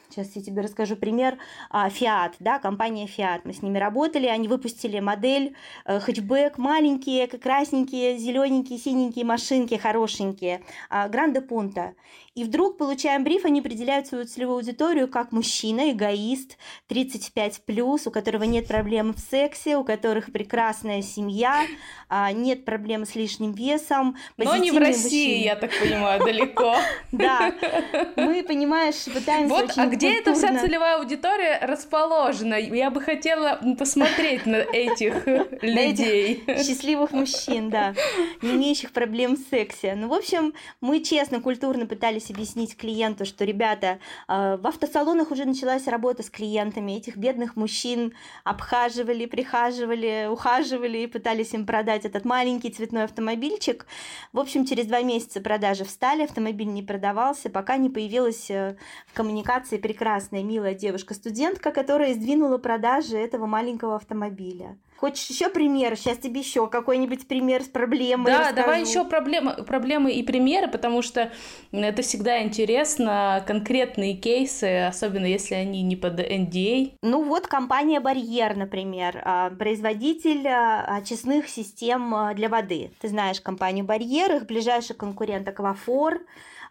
сейчас 0.10 0.36
я 0.36 0.42
тебе 0.42 0.62
расскажу 0.62 0.98
пример. 0.98 1.38
А, 1.70 1.88
Fiat, 1.88 2.34
да, 2.40 2.60
компания 2.60 3.08
Fiat. 3.08 3.42
Мы 3.46 3.54
с 3.54 3.62
ними 3.62 3.78
работали, 3.78 4.26
они 4.28 4.50
выпустили 4.50 5.00
модель 5.00 5.56
э, 5.86 6.00
хэтчбэк, 6.00 6.58
маленькие, 6.58 7.28
красненькие, 7.28 8.18
зелененькие, 8.18 8.78
синенькие 8.78 9.24
машинки, 9.24 9.76
хорошенькие, 9.76 10.62
Гранде 10.90 11.40
Пунта. 11.40 11.94
И 12.34 12.46
вдруг 12.46 12.78
получаем 12.78 13.26
бриф, 13.26 13.44
они 13.44 13.60
определяют 13.60 14.08
свою 14.08 14.26
целевую 14.26 14.58
аудиторию 14.58 15.10
как 15.10 15.34
мужчина, 15.34 15.92
эгоист, 15.92 16.58
35+, 16.88 18.08
у 18.08 18.12
которого 18.12 18.44
нет 18.44 18.70
проблем 18.70 19.14
в 19.14 19.20
сексе, 19.20 19.76
у 19.76 19.84
которых 19.84 20.32
прекрасная 20.32 21.02
семья, 21.02 21.62
а, 22.08 22.32
нет 22.32 22.64
проблем 22.64 23.06
с 23.06 23.16
лишним 23.16 23.52
весом. 23.52 24.16
Но 24.38 24.56
не 24.56 24.72
в 24.72 24.78
России, 24.78 25.26
мужчины. 25.26 25.44
я 25.44 25.56
так 25.58 25.72
понимаю, 25.78 26.24
далеко. 26.24 26.76
Да, 27.12 27.54
мы, 28.16 28.41
понимаешь, 28.44 29.06
пытаемся 29.06 29.54
Вот, 29.54 29.74
а 29.78 29.88
где 29.88 30.20
эта 30.20 30.34
вся 30.34 30.60
целевая 30.60 30.98
аудитория 30.98 31.60
расположена? 31.62 32.56
Я 32.56 32.90
бы 32.90 33.02
хотела 33.02 33.60
посмотреть 33.78 34.46
на 34.46 34.58
этих 34.58 35.26
людей. 35.62 36.44
Счастливых 36.48 37.12
мужчин, 37.12 37.70
да, 37.70 37.94
не 38.42 38.52
имеющих 38.52 38.92
проблем 38.92 39.36
в 39.36 39.50
сексе. 39.50 39.96
Ну, 39.96 40.08
в 40.08 40.14
общем, 40.14 40.54
мы 40.80 41.02
честно, 41.02 41.42
культурно 41.42 41.86
пытались 41.86 42.30
объяснить 42.30 42.78
клиенту, 42.78 43.26
что, 43.26 43.46
ребята, 43.46 44.00
а, 44.28 44.58
в 44.58 44.68
автосалонах 44.68 45.32
уже 45.32 45.46
началась 45.46 45.88
работа 45.88 46.24
с 46.24 46.30
клиентами, 46.30 46.94
этих 46.94 47.18
бедных 47.18 47.56
мужчин 47.56 48.14
обхаживали, 48.44 49.26
прихаживали, 49.26 50.28
ухаживали 50.30 51.00
и 51.00 51.08
пытались 51.08 51.54
им 51.54 51.66
продать 51.66 52.06
этот 52.06 52.26
маленький 52.26 52.70
цветной 52.70 53.04
автомобильчик. 53.04 53.86
В 54.34 54.40
общем, 54.40 54.66
через 54.66 54.86
два 54.86 55.02
месяца 55.02 55.42
продажи 55.42 55.84
встали, 55.84 56.24
автомобиль 56.24 56.68
не 56.68 56.84
продавался, 56.84 57.50
пока 57.50 57.78
не 57.78 57.90
появилась 57.90 58.31
э, 58.50 58.76
в 59.08 59.14
коммуникации 59.14 59.78
прекрасная, 59.78 60.44
милая 60.44 60.74
девушка-студентка, 60.74 61.72
которая 61.72 62.14
сдвинула 62.14 62.58
продажи 62.58 63.18
этого 63.18 63.46
маленького 63.46 63.96
автомобиля. 63.96 64.78
Хочешь 65.02 65.32
еще 65.32 65.50
пример? 65.50 65.96
Сейчас 65.96 66.20
тебе 66.20 66.42
еще 66.42 66.68
какой-нибудь 66.68 67.28
пример 67.28 67.64
с 67.64 67.68
проблемой. 67.68 68.28
Да, 68.28 68.38
расскажу. 68.42 68.56
давай 68.56 68.82
еще 68.82 69.04
проблемы, 69.04 69.64
проблемы 69.64 70.12
и 70.12 70.22
примеры, 70.22 70.68
потому 70.68 71.02
что 71.02 71.32
это 71.72 72.04
всегда 72.04 72.44
интересно, 72.44 73.44
конкретные 73.48 74.14
кейсы, 74.14 74.86
особенно 74.86 75.26
если 75.26 75.56
они 75.56 75.82
не 75.82 75.96
под 75.96 76.20
NDA. 76.20 76.92
А. 76.92 76.98
Ну 77.02 77.24
вот 77.24 77.48
компания 77.48 78.00
Барьер, 78.00 78.56
например, 78.56 79.24
а, 79.26 79.50
производитель 79.50 80.48
а, 80.48 80.86
очистных 80.98 81.50
систем 81.50 82.36
для 82.36 82.48
воды. 82.48 82.92
Ты 83.02 83.08
знаешь 83.08 83.42
компанию 83.42 83.84
Барьер, 83.84 84.36
их 84.36 84.46
ближайший 84.46 84.96
конкурент 84.96 85.48
Аквафор. 85.48 86.22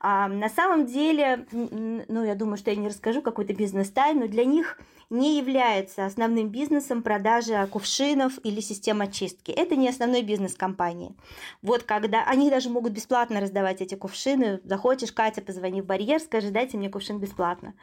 На 0.02 0.48
самом 0.48 0.86
деле, 0.86 1.46
ну 1.52 2.24
я 2.24 2.34
думаю, 2.34 2.56
что 2.56 2.70
я 2.70 2.76
не 2.76 2.88
расскажу 2.88 3.20
какой-то 3.20 3.52
бизнес-тайну, 3.52 4.28
для 4.28 4.46
них 4.46 4.78
не 5.10 5.38
является 5.38 6.06
основным 6.06 6.50
бизнесом 6.50 7.02
продажа 7.02 7.66
кувшинов 7.66 8.38
или 8.44 8.60
систем 8.60 9.00
очистки. 9.00 9.50
Это 9.50 9.74
не 9.74 9.88
основной 9.88 10.22
бизнес 10.22 10.54
компании. 10.54 11.16
Вот 11.62 11.82
когда 11.82 12.22
они 12.24 12.48
даже 12.48 12.70
могут 12.70 12.92
бесплатно 12.92 13.40
раздавать 13.40 13.80
эти 13.80 13.96
кувшины, 13.96 14.60
захочешь, 14.62 15.10
Катя, 15.12 15.42
позвони 15.42 15.82
в 15.82 15.86
барьер, 15.86 16.20
скажи, 16.20 16.50
дайте 16.50 16.76
мне 16.76 16.88
кувшин 16.88 17.18
бесплатно. 17.18 17.74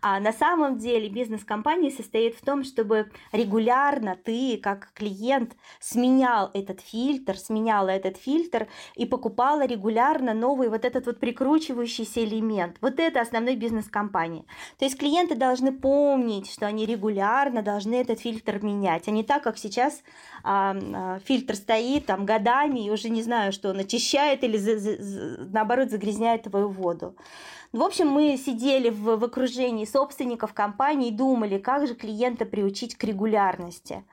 А 0.00 0.18
на 0.18 0.32
самом 0.32 0.78
деле 0.78 1.08
бизнес 1.08 1.44
компании 1.44 1.90
состоит 1.90 2.34
в 2.34 2.44
том, 2.44 2.64
чтобы 2.64 3.10
регулярно 3.30 4.16
ты, 4.16 4.58
как 4.60 4.90
клиент, 4.92 5.56
сменял 5.78 6.50
этот 6.52 6.80
фильтр, 6.80 7.38
сменяла 7.38 7.90
этот 7.90 8.16
фильтр 8.16 8.66
и 8.96 9.06
покупала 9.06 9.64
регулярно 9.64 10.34
новый 10.34 10.68
вот 10.68 10.84
этот 10.84 11.06
вот 11.06 11.20
прикручивающийся 11.20 12.24
элемент. 12.24 12.78
Вот 12.80 12.98
это 12.98 13.20
основной 13.20 13.54
бизнес 13.54 13.88
компании. 13.88 14.44
То 14.78 14.84
есть 14.84 14.98
клиенты 14.98 15.36
должны 15.36 15.70
помнить, 15.70 16.50
что 16.50 16.71
они 16.72 16.86
регулярно 16.86 17.62
должны 17.62 17.94
этот 17.94 18.20
фильтр 18.20 18.58
менять, 18.62 19.08
а 19.08 19.10
не 19.10 19.22
так, 19.22 19.42
как 19.42 19.58
сейчас 19.58 20.02
а, 20.42 20.74
а, 20.74 21.18
фильтр 21.20 21.54
стоит 21.54 22.06
там 22.06 22.26
годами 22.26 22.86
и 22.86 22.90
уже 22.90 23.10
не 23.10 23.22
знаю, 23.22 23.52
что 23.52 23.70
он 23.70 23.78
очищает 23.78 24.42
или 24.42 24.56
за, 24.56 24.78
за, 24.78 24.96
наоборот 25.52 25.90
загрязняет 25.90 26.44
твою 26.44 26.68
воду. 26.68 27.14
В 27.72 27.82
общем, 27.82 28.08
мы 28.08 28.36
сидели 28.36 28.90
в, 28.90 29.16
в 29.16 29.24
окружении 29.24 29.86
собственников 29.86 30.52
компании 30.52 31.08
и 31.08 31.10
думали, 31.10 31.56
как 31.56 31.86
же 31.86 31.94
клиента 31.94 32.44
приучить 32.44 32.96
к 32.96 33.04
регулярности. 33.04 34.04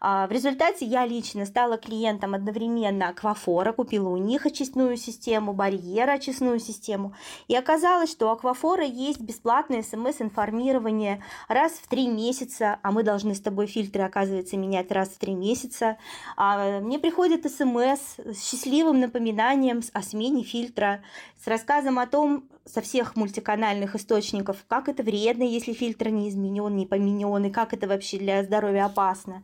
А, 0.00 0.28
в 0.28 0.30
результате 0.30 0.84
я 0.84 1.04
лично 1.04 1.44
стала 1.44 1.78
клиентом 1.78 2.34
одновременно 2.34 3.08
Аквафора, 3.08 3.72
купила 3.72 4.08
у 4.08 4.16
них 4.18 4.46
очистную 4.46 4.96
систему, 4.96 5.52
барьера 5.52 6.12
очистную 6.12 6.60
систему. 6.60 7.12
И 7.48 7.56
оказалось, 7.56 8.12
что 8.12 8.26
у 8.26 8.30
Аквафора 8.30 8.84
есть 8.84 9.20
бесплатное 9.20 9.82
смс-информирование 9.82 11.20
раз 11.48 11.72
в 11.72 11.88
три 11.88 12.06
месяца, 12.06 12.78
а 12.82 12.92
мы 12.92 13.02
должны 13.02 13.34
с 13.34 13.40
тобой 13.40 13.66
фильтры, 13.66 14.02
оказывается, 14.02 14.56
менять 14.56 14.92
раз 14.92 15.08
в 15.08 15.18
три 15.18 15.34
месяца. 15.34 15.98
А, 16.36 16.78
мне 16.78 17.00
приходит 17.00 17.50
смс 17.50 18.18
с 18.24 18.48
счастливым 18.48 19.00
напоминанием 19.00 19.80
о 19.92 20.02
смене 20.02 20.44
фильтра, 20.44 21.02
с 21.42 21.48
рассказом 21.48 21.98
о 21.98 22.06
том, 22.06 22.44
со 22.68 22.80
всех 22.82 23.16
мультиканальных 23.16 23.94
источников, 23.94 24.64
как 24.68 24.88
это 24.88 25.02
вредно, 25.02 25.42
если 25.42 25.72
фильтр 25.72 26.08
не 26.08 26.28
изменен, 26.28 26.74
не 26.76 26.86
поменен, 26.86 27.44
и 27.44 27.50
как 27.50 27.72
это 27.72 27.88
вообще 27.88 28.18
для 28.18 28.42
здоровья 28.42 28.86
опасно. 28.86 29.42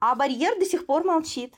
А 0.00 0.14
барьер 0.14 0.58
до 0.58 0.64
сих 0.64 0.86
пор 0.86 1.04
молчит. 1.04 1.54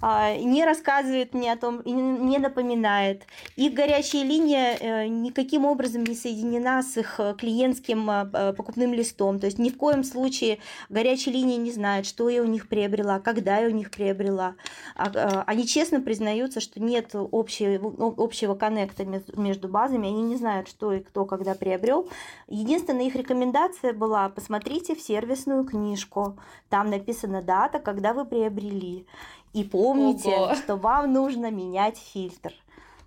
А, 0.00 0.36
не 0.36 0.64
рассказывает 0.64 1.34
мне 1.34 1.52
о 1.52 1.56
том, 1.56 1.82
не 1.84 2.38
напоминает. 2.38 3.26
Их 3.56 3.74
горячая 3.74 4.22
линия 4.22 4.76
э, 4.78 5.06
никаким 5.08 5.64
образом 5.64 6.04
не 6.04 6.14
соединена 6.14 6.82
с 6.82 6.96
их 6.96 7.18
э, 7.18 7.34
клиентским 7.36 8.08
а, 8.08 8.30
а, 8.32 8.52
покупным 8.52 8.94
листом. 8.94 9.40
То 9.40 9.46
есть 9.46 9.58
ни 9.58 9.70
в 9.70 9.76
коем 9.76 10.04
случае 10.04 10.58
горячая 10.88 11.34
линия 11.34 11.56
не 11.56 11.72
знает, 11.72 12.06
что 12.06 12.28
я 12.28 12.42
у 12.42 12.46
них 12.46 12.68
приобрела, 12.68 13.18
когда 13.18 13.58
я 13.58 13.66
у 13.66 13.70
них 13.70 13.90
приобрела. 13.90 14.54
Они 14.94 15.66
честно 15.66 16.00
признаются, 16.00 16.60
что 16.60 16.80
нет 16.80 17.14
общего, 17.14 18.22
общего 18.22 18.54
коннекта 18.54 19.04
между 19.04 19.68
базами, 19.68 20.08
они 20.08 20.22
не 20.22 20.36
знают, 20.36 20.68
что 20.68 20.92
и 20.92 21.00
кто 21.00 21.24
когда 21.24 21.54
приобрел. 21.54 22.08
Единственная 22.46 23.06
их 23.06 23.16
рекомендация 23.16 23.92
была, 23.92 24.28
посмотрите 24.28 24.94
в 24.94 25.00
сервисную 25.00 25.64
книжку, 25.64 26.38
там 26.68 26.90
написана 26.90 27.42
дата, 27.42 27.78
когда 27.78 28.12
вы 28.12 28.24
приобрели. 28.24 29.06
И 29.58 29.64
помните, 29.64 30.28
Ого. 30.28 30.54
что 30.54 30.76
вам 30.76 31.12
нужно 31.12 31.50
менять 31.50 31.98
фильтр. 31.98 32.54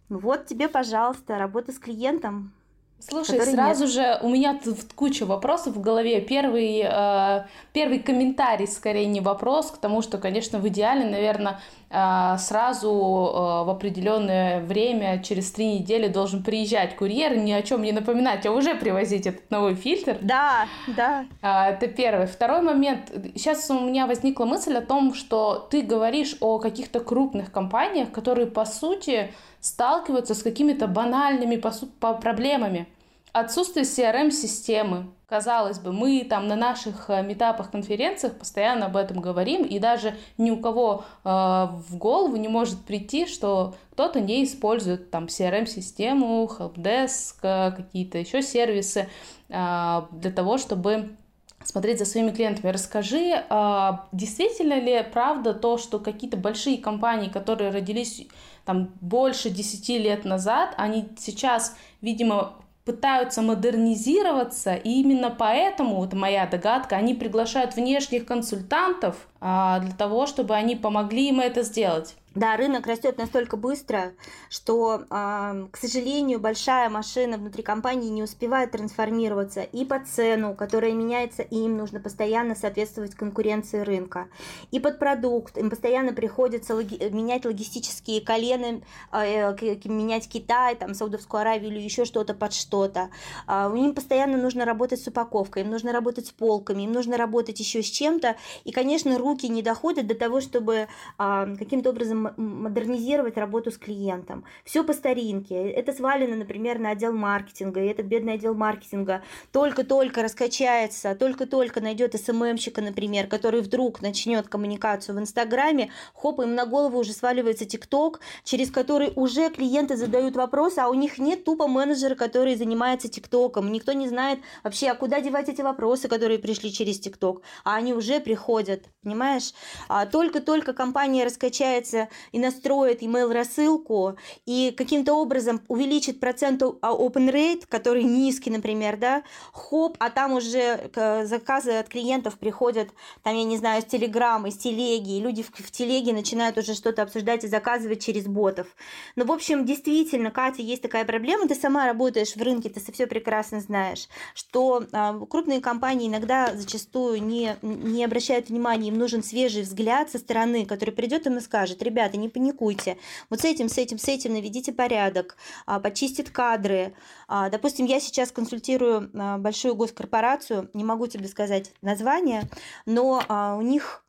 Ну 0.09 0.19
вот 0.19 0.47
тебе, 0.47 0.67
пожалуйста, 0.67 1.37
работа 1.37 1.71
с 1.71 1.79
клиентом. 1.79 2.51
Слушай, 2.99 3.39
сразу 3.41 3.85
нет. 3.85 3.93
же 3.93 4.19
у 4.21 4.29
меня 4.29 4.59
тут 4.61 4.77
куча 4.93 5.25
вопросов 5.25 5.75
в 5.75 5.81
голове. 5.81 6.19
Первый, 6.19 6.81
э, 6.83 7.45
первый 7.71 7.99
комментарий, 7.99 8.67
скорее 8.67 9.05
не 9.05 9.21
вопрос, 9.21 9.71
к 9.71 9.77
тому, 9.77 10.01
что, 10.01 10.17
конечно, 10.17 10.59
в 10.59 10.67
идеале, 10.67 11.05
наверное, 11.05 11.61
сразу 11.91 12.89
э, 12.89 13.65
в 13.65 13.69
определенное 13.69 14.61
время, 14.61 15.21
через 15.21 15.51
три 15.51 15.79
недели 15.79 16.07
должен 16.07 16.41
приезжать 16.41 16.95
курьер, 16.95 17.35
ни 17.37 17.51
о 17.51 17.61
чем 17.61 17.81
не 17.81 17.91
напоминать, 17.91 18.45
а 18.45 18.51
уже 18.51 18.75
привозить 18.75 19.27
этот 19.27 19.51
новый 19.51 19.75
фильтр. 19.75 20.17
Да, 20.21 20.67
да. 20.87 21.25
Э, 21.41 21.73
это 21.73 21.87
первый. 21.87 22.27
Второй 22.27 22.61
момент. 22.61 23.11
Сейчас 23.35 23.69
у 23.69 23.79
меня 23.79 24.07
возникла 24.07 24.45
мысль 24.45 24.75
о 24.77 24.81
том, 24.81 25.13
что 25.13 25.67
ты 25.69 25.81
говоришь 25.81 26.37
о 26.39 26.59
каких-то 26.59 27.01
крупных 27.01 27.51
компаниях, 27.51 28.11
которые, 28.11 28.47
по 28.47 28.63
сути, 28.63 29.31
сталкиваются 29.59 30.33
с 30.33 30.43
какими-то 30.43 30.87
банальными 30.87 31.57
по, 31.57 31.73
по 31.99 32.13
проблемами. 32.13 32.87
Отсутствие 33.33 33.85
CRM-системы. 33.85 35.07
Казалось 35.25 35.79
бы, 35.79 35.93
мы 35.93 36.25
там 36.29 36.47
на 36.47 36.57
наших 36.57 37.09
э, 37.09 37.23
метапах, 37.23 37.71
конференциях 37.71 38.37
постоянно 38.37 38.87
об 38.87 38.97
этом 38.97 39.21
говорим, 39.21 39.63
и 39.63 39.79
даже 39.79 40.17
ни 40.37 40.51
у 40.51 40.57
кого 40.57 41.05
э, 41.23 41.29
в 41.29 41.95
голову 41.95 42.35
не 42.35 42.49
может 42.49 42.83
прийти, 42.83 43.25
что 43.25 43.75
кто-то 43.91 44.19
не 44.19 44.43
использует 44.43 45.09
там 45.11 45.27
CRM-систему, 45.27 46.45
helpdesk, 46.45 47.35
э, 47.43 47.71
какие-то 47.71 48.17
еще 48.17 48.41
сервисы 48.41 49.07
э, 49.47 50.01
для 50.11 50.31
того, 50.31 50.57
чтобы 50.57 51.15
смотреть 51.63 51.99
за 51.99 52.05
своими 52.05 52.31
клиентами. 52.31 52.71
Расскажи, 52.71 53.43
а, 53.49 54.07
действительно 54.11 54.79
ли 54.79 55.03
правда 55.03 55.53
то, 55.53 55.77
что 55.77 55.99
какие-то 55.99 56.37
большие 56.37 56.77
компании, 56.77 57.29
которые 57.29 57.71
родились 57.71 58.27
там 58.65 58.91
больше 59.01 59.49
10 59.49 59.89
лет 59.99 60.25
назад, 60.25 60.73
они 60.77 61.09
сейчас, 61.17 61.75
видимо, 62.01 62.55
пытаются 62.91 63.41
модернизироваться, 63.41 64.75
и 64.75 64.89
именно 64.99 65.29
поэтому, 65.29 65.95
вот 65.95 66.13
моя 66.13 66.45
догадка, 66.45 66.97
они 66.97 67.13
приглашают 67.13 67.75
внешних 67.75 68.25
консультантов 68.25 69.15
а, 69.39 69.79
для 69.79 69.93
того, 69.93 70.25
чтобы 70.25 70.55
они 70.55 70.75
помогли 70.75 71.29
им 71.29 71.39
это 71.39 71.63
сделать. 71.63 72.15
Да, 72.33 72.55
рынок 72.55 72.87
растет 72.87 73.17
настолько 73.17 73.57
быстро, 73.57 74.13
что, 74.49 75.01
э, 75.09 75.67
к 75.69 75.75
сожалению, 75.75 76.39
большая 76.39 76.89
машина 76.89 77.37
внутри 77.37 77.61
компании 77.61 78.07
не 78.07 78.23
успевает 78.23 78.71
трансформироваться 78.71 79.63
и 79.63 79.83
по 79.83 79.99
цену, 79.99 80.55
которая 80.55 80.93
меняется, 80.93 81.41
и 81.41 81.57
им 81.57 81.75
нужно 81.75 81.99
постоянно 81.99 82.55
соответствовать 82.55 83.15
конкуренции 83.15 83.81
рынка, 83.81 84.29
и 84.71 84.79
под 84.79 84.97
продукт, 84.97 85.57
им 85.57 85.69
постоянно 85.69 86.13
приходится 86.13 86.73
логи- 86.73 87.09
менять 87.09 87.43
логистические 87.43 88.21
колены, 88.21 88.81
э, 89.11 89.53
менять 89.83 90.29
Китай, 90.29 90.75
там, 90.75 90.93
Саудовскую 90.93 91.41
Аравию 91.41 91.69
или 91.69 91.81
еще 91.81 92.05
что-то 92.05 92.33
под 92.33 92.53
что-то. 92.53 93.09
Э, 93.45 93.69
им 93.75 93.93
постоянно 93.93 94.37
нужно 94.37 94.63
работать 94.63 95.01
с 95.01 95.07
упаковкой, 95.07 95.63
им 95.63 95.69
нужно 95.69 95.91
работать 95.91 96.27
с 96.27 96.31
полками, 96.31 96.83
им 96.83 96.93
нужно 96.93 97.17
работать 97.17 97.59
еще 97.59 97.83
с 97.83 97.87
чем-то, 97.87 98.37
и, 98.63 98.71
конечно, 98.71 99.17
руки 99.17 99.49
не 99.49 99.61
доходят 99.61 100.07
до 100.07 100.15
того, 100.15 100.39
чтобы 100.39 100.87
каким-то 101.17 101.89
образом 101.89 102.20
модернизировать 102.37 103.37
работу 103.37 103.71
с 103.71 103.77
клиентом. 103.77 104.43
Все 104.63 104.83
по 104.83 104.93
старинке. 104.93 105.69
Это 105.69 105.93
свалено, 105.93 106.35
например, 106.35 106.79
на 106.79 106.91
отдел 106.91 107.13
маркетинга. 107.13 107.81
И 107.83 107.87
этот 107.87 108.05
бедный 108.05 108.33
отдел 108.33 108.53
маркетинга 108.53 109.23
только-только 109.51 110.23
раскачается, 110.23 111.15
только-только 111.15 111.81
найдет 111.81 112.15
СММщика, 112.15 112.81
например, 112.81 113.27
который 113.27 113.61
вдруг 113.61 114.01
начнет 114.01 114.47
коммуникацию 114.47 115.15
в 115.15 115.19
Инстаграме, 115.19 115.91
хоп, 116.13 116.39
им 116.39 116.55
на 116.55 116.65
голову 116.65 116.99
уже 116.99 117.13
сваливается 117.13 117.65
ТикТок, 117.65 118.19
через 118.43 118.71
который 118.71 119.11
уже 119.15 119.49
клиенты 119.49 119.97
задают 119.97 120.35
вопросы, 120.35 120.79
а 120.79 120.89
у 120.89 120.93
них 120.93 121.17
нет 121.17 121.43
тупо 121.43 121.67
менеджера, 121.67 122.15
который 122.15 122.55
занимается 122.55 123.07
ТикТоком. 123.07 123.71
Никто 123.71 123.93
не 123.93 124.07
знает 124.07 124.39
вообще, 124.63 124.89
а 124.89 124.95
куда 124.95 125.21
девать 125.21 125.49
эти 125.49 125.61
вопросы, 125.61 126.07
которые 126.07 126.39
пришли 126.39 126.71
через 126.71 126.99
ТикТок. 126.99 127.41
А 127.63 127.75
они 127.75 127.93
уже 127.93 128.19
приходят, 128.19 128.85
понимаешь? 129.03 129.53
А 129.87 130.05
только-только 130.05 130.73
компания 130.73 131.25
раскачается 131.25 132.09
и 132.31 132.39
настроит 132.39 133.01
email 133.01 133.31
рассылку 133.31 134.17
и 134.45 134.73
каким-то 134.75 135.13
образом 135.13 135.61
увеличит 135.67 136.19
процент 136.19 136.61
open 136.61 137.31
rate, 137.31 137.63
который 137.67 138.03
низкий, 138.03 138.49
например, 138.49 138.97
да, 138.97 139.23
хоп, 139.51 139.97
а 139.99 140.09
там 140.09 140.33
уже 140.33 140.89
заказы 141.23 141.71
от 141.71 141.89
клиентов 141.89 142.37
приходят, 142.37 142.89
там, 143.23 143.35
я 143.35 143.43
не 143.43 143.57
знаю, 143.57 143.81
с 143.81 143.85
телеграм, 143.85 144.45
из 144.47 144.57
телеги, 144.57 145.17
и 145.17 145.19
люди 145.19 145.43
в, 145.43 145.51
в 145.51 145.71
телеге 145.71 146.13
начинают 146.13 146.57
уже 146.57 146.73
что-то 146.73 147.03
обсуждать 147.03 147.43
и 147.43 147.47
заказывать 147.47 148.03
через 148.03 148.25
ботов. 148.25 148.67
Ну, 149.15 149.25
в 149.25 149.31
общем, 149.31 149.65
действительно, 149.65 150.31
Катя, 150.31 150.61
есть 150.61 150.81
такая 150.81 151.05
проблема, 151.05 151.47
ты 151.47 151.55
сама 151.55 151.85
работаешь 151.85 152.35
в 152.35 152.41
рынке, 152.41 152.69
ты 152.69 152.79
все 152.91 153.07
прекрасно 153.07 153.61
знаешь, 153.61 154.07
что 154.33 154.83
а, 154.91 155.17
крупные 155.25 155.61
компании 155.61 156.07
иногда 156.07 156.55
зачастую 156.55 157.23
не, 157.23 157.55
не 157.61 158.03
обращают 158.03 158.49
внимания, 158.49 158.89
им 158.89 158.97
нужен 158.97 159.23
свежий 159.23 159.63
взгляд 159.63 160.09
со 160.09 160.17
стороны, 160.17 160.65
который 160.65 160.91
придет 160.91 161.25
им 161.27 161.37
и 161.37 161.41
скажет, 161.41 161.81
ребята, 161.81 162.00
ребята, 162.01 162.17
не 162.17 162.29
паникуйте. 162.29 162.97
Вот 163.29 163.41
с 163.41 163.45
этим, 163.45 163.69
с 163.69 163.77
этим, 163.77 163.97
с 163.97 164.07
этим 164.07 164.33
наведите 164.33 164.71
порядок, 164.71 165.37
а, 165.65 165.79
почистит 165.79 166.29
кадры. 166.29 166.93
А, 167.27 167.49
допустим, 167.49 167.85
я 167.85 167.99
сейчас 167.99 168.31
консультирую 168.31 169.11
а, 169.13 169.37
большую 169.37 169.75
госкорпорацию, 169.75 170.69
не 170.73 170.83
могу 170.83 171.07
тебе 171.07 171.27
сказать 171.27 171.71
название, 171.81 172.43
но 172.85 173.23
у 173.57 173.61
них 173.61 174.00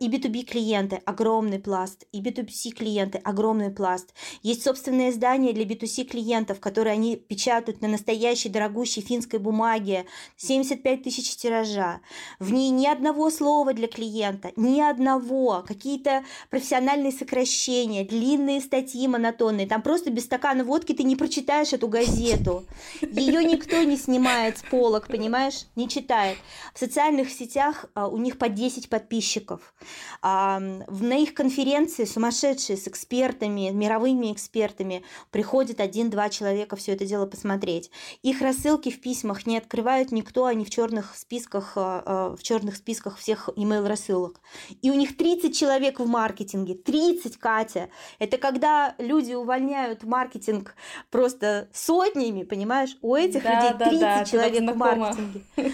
и 0.00 0.08
B2B 0.08 0.42
клиенты 0.42 1.00
огромный 1.04 1.58
пласт, 1.58 2.04
и 2.12 2.20
B2C 2.20 2.70
клиенты 2.70 3.18
огромный 3.18 3.70
пласт. 3.70 4.12
Есть 4.42 4.64
собственное 4.64 5.10
издание 5.10 5.52
для 5.52 5.64
B2C 5.64 6.04
клиентов, 6.04 6.60
которые 6.60 6.94
они 6.94 7.16
печатают 7.16 7.80
на 7.80 7.88
настоящей 7.88 8.48
дорогущей 8.48 9.02
финской 9.02 9.38
бумаге, 9.38 10.06
75 10.36 11.02
тысяч 11.02 11.36
тиража. 11.36 12.00
В 12.38 12.52
ней 12.52 12.70
ни 12.70 12.86
одного 12.86 13.30
слова 13.30 13.72
для 13.72 13.88
клиента, 13.88 14.52
ни 14.56 14.80
одного. 14.80 15.64
Какие-то 15.66 16.24
профессиональные 16.50 17.12
сокращения, 17.12 18.04
длинные 18.04 18.60
статьи 18.60 19.06
монотонные. 19.06 19.66
Там 19.66 19.82
просто 19.82 20.10
без 20.10 20.24
стакана 20.24 20.64
водки 20.64 20.92
ты 20.92 21.04
не 21.04 21.16
прочитаешь 21.16 21.72
эту 21.72 21.88
газету. 21.88 22.66
Ее 23.00 23.44
никто 23.44 23.82
не 23.82 23.96
снимает 23.96 24.58
с 24.58 24.62
полок, 24.62 25.08
понимаешь? 25.08 25.66
Не 25.76 25.88
читает. 25.88 26.38
В 26.74 26.78
социальных 26.78 27.30
сетях 27.30 27.86
а, 27.94 28.08
у 28.08 28.18
них 28.18 28.38
по 28.38 28.48
10 28.48 28.88
подписчиков. 28.88 29.67
А, 30.20 30.58
на 30.60 31.16
их 31.16 31.34
конференции 31.34 32.04
сумасшедшие 32.04 32.76
с 32.76 32.88
экспертами, 32.88 33.70
мировыми 33.70 34.32
экспертами, 34.32 35.02
приходит 35.30 35.80
один-два 35.80 36.28
человека 36.28 36.76
все 36.76 36.92
это 36.92 37.06
дело 37.06 37.26
посмотреть. 37.26 37.90
Их 38.22 38.40
рассылки 38.40 38.90
в 38.90 39.00
письмах 39.00 39.46
не 39.46 39.56
открывают 39.58 40.10
никто, 40.10 40.46
они 40.46 40.64
в 40.64 40.70
черных 40.70 41.14
списках, 41.16 41.72
а, 41.76 42.02
а, 42.04 42.36
в 42.36 42.42
черных 42.42 42.76
списках 42.76 43.18
всех 43.18 43.48
email 43.56 43.86
рассылок. 43.86 44.40
И 44.82 44.90
у 44.90 44.94
них 44.94 45.16
30 45.16 45.56
человек 45.56 46.00
в 46.00 46.06
маркетинге. 46.06 46.74
30, 46.74 47.36
Катя! 47.36 47.88
Это 48.18 48.38
когда 48.38 48.94
люди 48.98 49.34
увольняют 49.34 50.02
маркетинг 50.02 50.74
просто 51.10 51.68
сотнями, 51.72 52.42
понимаешь? 52.42 52.96
У 53.02 53.14
этих 53.14 53.42
да, 53.42 53.72
людей 53.72 53.78
30 53.78 54.00
да, 54.00 54.18
да, 54.18 54.24
человек 54.24 54.74
в 54.74 54.76
маркетинге. 54.76 55.42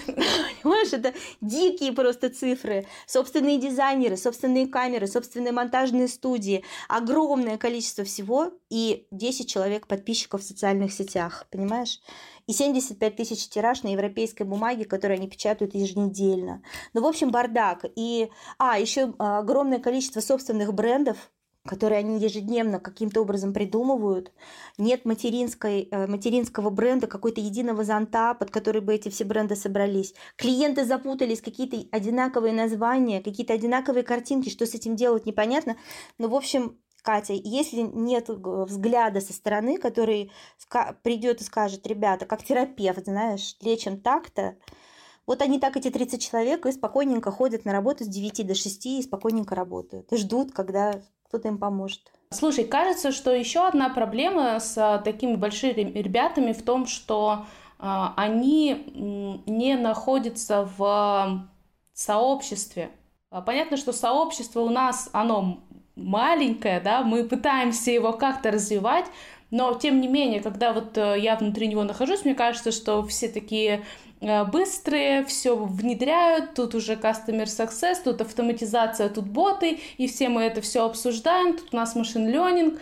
Понимаешь, 0.62 0.92
это 0.92 1.14
дикие 1.40 1.92
просто 1.92 2.30
цифры. 2.30 2.86
Собственные 3.06 3.58
дизайнеры 3.58 3.83
дизайнеры, 3.84 4.16
собственные 4.16 4.66
камеры, 4.66 5.06
собственные 5.06 5.52
монтажные 5.52 6.08
студии, 6.08 6.64
огромное 6.88 7.58
количество 7.58 8.04
всего 8.04 8.52
и 8.70 9.06
10 9.10 9.48
человек 9.48 9.86
подписчиков 9.86 10.40
в 10.40 10.44
социальных 10.44 10.92
сетях, 10.92 11.46
понимаешь? 11.50 12.00
И 12.46 12.52
75 12.52 13.16
тысяч 13.16 13.48
тираж 13.48 13.82
на 13.82 13.88
европейской 13.88 14.42
бумаге, 14.44 14.84
которые 14.84 15.18
они 15.18 15.28
печатают 15.28 15.74
еженедельно. 15.74 16.62
Ну, 16.92 17.02
в 17.02 17.06
общем, 17.06 17.30
бардак. 17.30 17.84
И, 17.96 18.30
а, 18.58 18.78
еще 18.78 19.14
а, 19.18 19.38
огромное 19.38 19.78
количество 19.78 20.20
собственных 20.20 20.74
брендов, 20.74 21.30
которые 21.66 22.00
они 22.00 22.18
ежедневно 22.18 22.78
каким-то 22.78 23.22
образом 23.22 23.54
придумывают. 23.54 24.32
Нет 24.76 25.06
материнской, 25.06 25.88
э, 25.90 26.06
материнского 26.06 26.68
бренда, 26.68 27.06
какой-то 27.06 27.40
единого 27.40 27.84
зонта, 27.84 28.34
под 28.34 28.50
который 28.50 28.82
бы 28.82 28.94
эти 28.94 29.08
все 29.08 29.24
бренды 29.24 29.56
собрались. 29.56 30.14
Клиенты 30.36 30.84
запутались, 30.84 31.40
какие-то 31.40 31.78
одинаковые 31.90 32.52
названия, 32.52 33.22
какие-то 33.22 33.54
одинаковые 33.54 34.02
картинки, 34.02 34.50
что 34.50 34.66
с 34.66 34.74
этим 34.74 34.94
делать 34.94 35.24
непонятно. 35.24 35.76
Но, 36.18 36.28
в 36.28 36.34
общем, 36.34 36.78
Катя, 37.00 37.32
если 37.32 37.80
нет 37.80 38.28
взгляда 38.28 39.20
со 39.20 39.32
стороны, 39.32 39.78
который 39.78 40.32
придет 41.02 41.40
и 41.40 41.44
скажет, 41.44 41.86
ребята, 41.86 42.26
как 42.26 42.44
терапевт, 42.44 43.06
знаешь, 43.06 43.56
лечим 43.62 44.00
так-то, 44.00 44.56
вот 45.26 45.40
они 45.40 45.58
так, 45.58 45.78
эти 45.78 45.90
30 45.90 46.20
человек, 46.20 46.66
и 46.66 46.72
спокойненько 46.72 47.30
ходят 47.30 47.64
на 47.64 47.72
работу 47.72 48.04
с 48.04 48.08
9 48.08 48.46
до 48.46 48.54
6 48.54 48.86
и 48.86 49.02
спокойненько 49.02 49.54
работают. 49.54 50.12
И 50.12 50.16
ждут, 50.18 50.52
когда 50.52 51.00
кто-то 51.34 51.48
им 51.48 51.58
поможет. 51.58 52.00
Слушай, 52.30 52.64
кажется, 52.64 53.10
что 53.10 53.32
еще 53.32 53.66
одна 53.66 53.88
проблема 53.88 54.60
с 54.60 54.78
а, 54.78 54.98
такими 54.98 55.34
большими 55.34 55.80
ребятами 55.80 56.52
в 56.52 56.62
том, 56.62 56.86
что 56.86 57.46
э, 57.78 57.84
они 58.16 59.42
не 59.46 59.76
находятся 59.76 60.68
в 60.76 61.48
сообществе. 61.92 62.90
А, 63.30 63.40
понятно, 63.40 63.76
что 63.76 63.92
сообщество 63.92 64.60
у 64.60 64.70
нас, 64.70 65.10
оно 65.12 65.58
маленькое, 65.96 66.80
да, 66.80 67.02
мы 67.02 67.24
пытаемся 67.24 67.90
его 67.90 68.12
как-то 68.12 68.52
развивать, 68.52 69.06
но 69.54 69.74
тем 69.74 70.00
не 70.00 70.08
менее, 70.08 70.40
когда 70.40 70.72
вот 70.72 70.98
э, 70.98 71.16
я 71.18 71.36
внутри 71.36 71.66
него 71.68 71.84
нахожусь, 71.84 72.24
мне 72.24 72.34
кажется, 72.34 72.72
что 72.72 73.02
все 73.06 73.28
такие 73.28 73.84
Э, 74.24 74.44
быстрые, 74.44 75.24
все 75.24 75.54
внедряют, 75.54 76.54
тут 76.54 76.74
уже 76.74 76.94
customer 76.94 77.44
success, 77.44 77.96
тут 78.02 78.22
автоматизация, 78.22 79.10
тут 79.10 79.26
боты, 79.26 79.80
и 79.98 80.06
все 80.06 80.30
мы 80.30 80.42
это 80.42 80.62
все 80.62 80.86
обсуждаем, 80.86 81.58
тут 81.58 81.68
у 81.72 81.76
нас 81.76 81.94
машин 81.94 82.28
learning, 82.28 82.78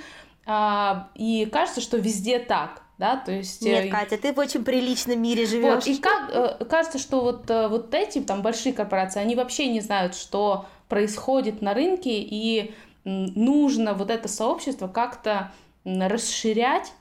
а, 0.46 1.08
и 1.16 1.46
кажется, 1.46 1.80
что 1.80 1.96
везде 1.96 2.38
так, 2.38 2.82
да, 2.98 3.16
то 3.16 3.32
есть... 3.32 3.62
Нет, 3.62 3.86
э, 3.86 3.88
Катя, 3.88 4.18
ты 4.18 4.32
в 4.32 4.38
очень 4.38 4.62
приличном 4.62 5.20
мире 5.20 5.44
живешь. 5.46 5.74
Вот, 5.74 5.86
и 5.88 5.96
как, 5.96 6.68
кажется, 6.68 6.98
что 6.98 7.20
вот, 7.20 7.48
вот 7.48 7.92
эти 7.92 8.20
там 8.20 8.42
большие 8.42 8.72
корпорации, 8.72 9.20
они 9.20 9.34
вообще 9.34 9.66
не 9.66 9.80
знают, 9.80 10.14
что 10.14 10.66
происходит 10.88 11.60
на 11.60 11.74
рынке, 11.74 12.20
и 12.20 12.72
нужно 13.04 13.94
вот 13.94 14.10
это 14.10 14.28
сообщество 14.28 14.86
как-то 14.86 15.50
расширять, 15.84 16.92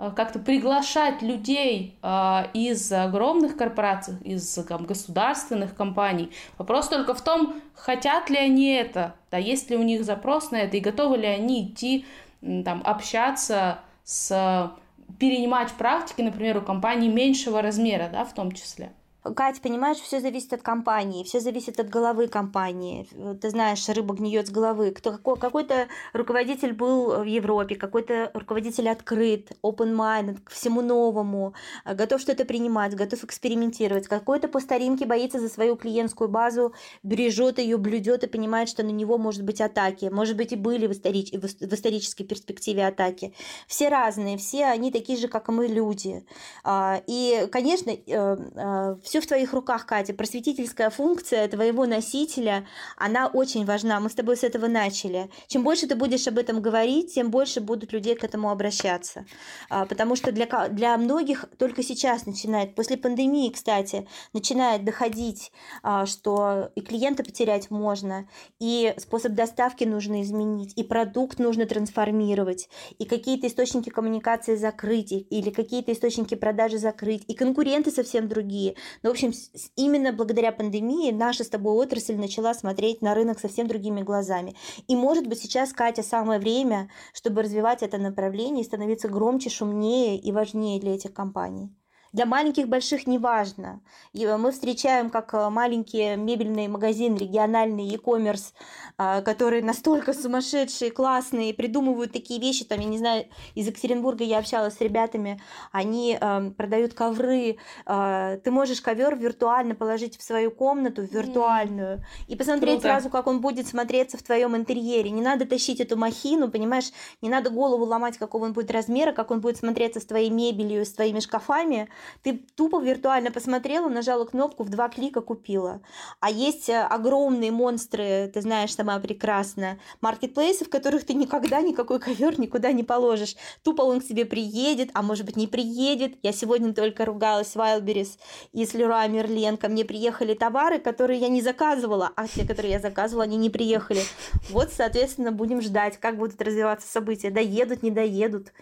Э, 0.00 0.10
как-то 0.16 0.38
приглашать 0.38 1.20
людей 1.20 1.98
э, 2.02 2.42
из 2.54 2.90
огромных 2.90 3.56
корпораций, 3.56 4.14
из 4.24 4.54
там, 4.66 4.86
государственных 4.86 5.76
компаний. 5.76 6.32
Вопрос 6.56 6.88
только 6.88 7.12
в 7.12 7.20
том, 7.20 7.60
хотят 7.74 8.30
ли 8.30 8.38
они 8.38 8.72
это, 8.72 9.14
да, 9.30 9.36
есть 9.36 9.68
ли 9.68 9.76
у 9.76 9.82
них 9.82 10.04
запрос 10.04 10.52
на 10.52 10.56
это, 10.56 10.78
и 10.78 10.80
готовы 10.80 11.18
ли 11.18 11.26
они 11.26 11.66
идти 11.66 12.06
там, 12.40 12.82
общаться 12.84 13.80
с 14.04 14.72
перенимать 15.18 15.70
практики, 15.72 16.22
например, 16.22 16.56
у 16.56 16.62
компаний 16.62 17.08
меньшего 17.10 17.60
размера, 17.60 18.08
да, 18.10 18.24
в 18.24 18.32
том 18.32 18.52
числе. 18.52 18.92
Катя, 19.22 19.60
понимаешь, 19.60 19.98
все 19.98 20.20
зависит 20.20 20.52
от 20.52 20.62
компании, 20.62 21.24
все 21.24 21.40
зависит 21.40 21.78
от 21.78 21.88
головы 21.88 22.28
компании. 22.28 23.06
Ты 23.40 23.50
знаешь, 23.50 23.86
рыба 23.88 24.14
гниет 24.14 24.46
с 24.46 24.50
головы. 24.50 24.92
Кто, 24.92 25.18
какой-то 25.18 25.88
руководитель 26.12 26.72
был 26.72 27.20
в 27.20 27.24
Европе, 27.24 27.76
какой-то 27.76 28.30
руководитель 28.32 28.88
открыт, 28.88 29.52
open-minded, 29.62 30.40
к 30.42 30.50
всему 30.50 30.80
новому, 30.80 31.54
готов 31.84 32.20
что-то 32.20 32.44
принимать, 32.44 32.94
готов 32.94 33.24
экспериментировать. 33.24 34.08
Какой-то 34.08 34.48
по 34.48 34.60
старинке 34.60 35.04
боится 35.04 35.38
за 35.38 35.48
свою 35.48 35.76
клиентскую 35.76 36.28
базу, 36.28 36.74
бережет 37.02 37.58
ее, 37.58 37.76
блюдет 37.76 38.24
и 38.24 38.26
понимает, 38.26 38.68
что 38.68 38.82
на 38.82 38.90
него 38.90 39.18
может 39.18 39.44
быть 39.44 39.60
атаки. 39.60 40.06
Может 40.06 40.36
быть, 40.36 40.52
и 40.52 40.56
были 40.56 40.86
в, 40.86 40.92
историч... 40.92 41.32
в 41.32 41.74
исторической 41.74 42.24
перспективе 42.24 42.86
атаки. 42.86 43.34
Все 43.66 43.88
разные, 43.88 44.38
все 44.38 44.66
они 44.66 44.90
такие 44.90 45.18
же, 45.18 45.28
как 45.28 45.48
и 45.48 45.52
мы, 45.52 45.66
люди. 45.66 46.24
А, 46.64 47.02
и, 47.06 47.46
конечно, 47.52 47.90
э, 47.90 48.00
э, 48.06 48.96
все 49.10 49.20
в 49.20 49.26
твоих 49.26 49.52
руках, 49.52 49.86
Катя. 49.86 50.14
Просветительская 50.14 50.88
функция 50.88 51.48
твоего 51.48 51.84
носителя, 51.84 52.64
она 52.96 53.26
очень 53.26 53.64
важна. 53.64 53.98
Мы 53.98 54.08
с 54.08 54.14
тобой 54.14 54.36
с 54.36 54.44
этого 54.44 54.68
начали. 54.68 55.30
Чем 55.48 55.64
больше 55.64 55.88
ты 55.88 55.96
будешь 55.96 56.28
об 56.28 56.38
этом 56.38 56.62
говорить, 56.62 57.14
тем 57.14 57.32
больше 57.32 57.60
будут 57.60 57.92
людей 57.92 58.14
к 58.14 58.22
этому 58.22 58.52
обращаться. 58.52 59.26
А, 59.68 59.84
потому 59.84 60.14
что 60.14 60.30
для, 60.30 60.46
для 60.68 60.96
многих 60.96 61.46
только 61.58 61.82
сейчас 61.82 62.24
начинает, 62.24 62.76
после 62.76 62.96
пандемии, 62.96 63.50
кстати, 63.50 64.06
начинает 64.32 64.84
доходить, 64.84 65.50
а, 65.82 66.06
что 66.06 66.70
и 66.76 66.80
клиента 66.80 67.24
потерять 67.24 67.68
можно, 67.68 68.28
и 68.60 68.94
способ 68.96 69.32
доставки 69.32 69.82
нужно 69.82 70.22
изменить, 70.22 70.72
и 70.76 70.84
продукт 70.84 71.40
нужно 71.40 71.66
трансформировать, 71.66 72.68
и 73.00 73.04
какие-то 73.04 73.48
источники 73.48 73.88
коммуникации 73.88 74.54
закрыть, 74.54 75.10
или 75.10 75.50
какие-то 75.50 75.90
источники 75.90 76.36
продажи 76.36 76.78
закрыть, 76.78 77.24
и 77.26 77.34
конкуренты 77.34 77.90
совсем 77.90 78.28
другие. 78.28 78.76
Но, 79.02 79.10
в 79.10 79.12
общем, 79.12 79.32
именно 79.76 80.12
благодаря 80.12 80.52
пандемии 80.52 81.10
наша 81.10 81.44
с 81.44 81.48
тобой 81.48 81.72
отрасль 81.74 82.16
начала 82.16 82.54
смотреть 82.54 83.00
на 83.00 83.14
рынок 83.14 83.38
совсем 83.38 83.66
другими 83.66 84.02
глазами. 84.02 84.54
И, 84.88 84.96
может 84.96 85.26
быть, 85.26 85.40
сейчас, 85.40 85.72
Катя, 85.72 86.02
самое 86.02 86.38
время, 86.38 86.90
чтобы 87.14 87.42
развивать 87.42 87.82
это 87.82 87.98
направление 87.98 88.62
и 88.62 88.66
становиться 88.66 89.08
громче, 89.08 89.50
шумнее 89.50 90.18
и 90.18 90.32
важнее 90.32 90.80
для 90.80 90.94
этих 90.94 91.14
компаний. 91.14 91.70
Для 92.12 92.26
маленьких, 92.26 92.66
больших 92.66 93.06
неважно. 93.06 93.80
И 94.12 94.26
мы 94.26 94.50
встречаем 94.50 95.10
как 95.10 95.32
э, 95.32 95.48
маленькие 95.48 96.16
мебельные 96.16 96.68
магазины, 96.68 97.16
региональный 97.16 97.84
e-commerce, 97.84 98.52
а, 98.98 99.22
которые 99.22 99.62
настолько 99.62 100.12
сумасшедшие, 100.12 100.90
классные, 100.90 101.54
придумывают 101.54 102.12
такие 102.12 102.40
вещи. 102.40 102.64
Там, 102.64 102.80
я 102.80 102.86
не 102.86 102.98
знаю, 102.98 103.26
из 103.54 103.68
Екатеринбурга 103.68 104.24
я 104.24 104.38
общалась 104.38 104.74
с 104.74 104.80
ребятами, 104.80 105.40
они 105.70 106.18
э, 106.20 106.50
продают 106.56 106.94
ковры. 106.94 107.58
Э, 107.86 108.40
ты 108.42 108.50
можешь 108.50 108.80
ковер 108.80 109.16
виртуально 109.16 109.76
положить 109.76 110.18
в 110.18 110.22
свою 110.24 110.50
комнату, 110.50 111.02
в 111.02 111.12
виртуальную, 111.12 111.98
mm. 111.98 112.02
и 112.26 112.34
посмотреть 112.34 112.80
Круто. 112.80 112.88
сразу, 112.88 113.10
как 113.10 113.28
он 113.28 113.40
будет 113.40 113.68
смотреться 113.68 114.18
в 114.18 114.22
твоем 114.24 114.56
интерьере. 114.56 115.10
Не 115.10 115.22
надо 115.22 115.46
тащить 115.46 115.80
эту 115.80 115.96
махину, 115.96 116.50
понимаешь, 116.50 116.90
не 117.22 117.28
надо 117.28 117.50
голову 117.50 117.84
ломать, 117.84 118.18
какого 118.18 118.46
он 118.46 118.52
будет 118.52 118.72
размера, 118.72 119.12
как 119.12 119.30
он 119.30 119.40
будет 119.40 119.58
смотреться 119.58 120.00
с 120.00 120.04
твоей 120.04 120.30
мебелью, 120.30 120.84
с 120.84 120.92
твоими 120.92 121.20
шкафами 121.20 121.88
ты 122.22 122.44
тупо 122.56 122.80
виртуально 122.80 123.30
посмотрела, 123.30 123.88
нажала 123.88 124.24
кнопку, 124.24 124.64
в 124.64 124.68
два 124.68 124.88
клика 124.88 125.20
купила. 125.20 125.80
А 126.20 126.30
есть 126.30 126.68
э, 126.68 126.80
огромные 126.80 127.50
монстры, 127.50 128.30
ты 128.32 128.40
знаешь 128.40 128.74
сама 128.74 128.98
прекрасно, 128.98 129.78
маркетплейсы, 130.00 130.64
в 130.64 130.70
которых 130.70 131.04
ты 131.04 131.14
никогда 131.14 131.60
никакой 131.60 132.00
ковер 132.00 132.38
никуда 132.38 132.72
не 132.72 132.82
положишь. 132.82 133.36
Тупо 133.62 133.82
он 133.82 134.00
к 134.00 134.04
тебе 134.04 134.24
приедет, 134.24 134.90
а 134.94 135.02
может 135.02 135.26
быть 135.26 135.36
не 135.36 135.46
приедет. 135.46 136.18
Я 136.22 136.32
сегодня 136.32 136.74
только 136.74 137.04
ругалась 137.04 137.54
Wildberries 137.54 138.18
из 138.52 138.74
Леруа 138.74 139.06
Мерлен. 139.08 139.56
Ко 139.56 139.68
мне 139.68 139.84
приехали 139.84 140.34
товары, 140.34 140.78
которые 140.78 141.20
я 141.20 141.28
не 141.28 141.42
заказывала, 141.42 142.10
а 142.16 142.26
те, 142.28 142.46
которые 142.46 142.72
я 142.72 142.80
заказывала, 142.80 143.24
они 143.24 143.36
не 143.36 143.50
приехали. 143.50 144.02
Вот, 144.50 144.72
соответственно, 144.72 145.32
будем 145.32 145.60
ждать, 145.60 145.98
как 145.98 146.16
будут 146.16 146.40
развиваться 146.42 146.88
события. 146.88 147.30
Доедут, 147.30 147.82
не 147.82 147.90
доедут. 147.90 148.52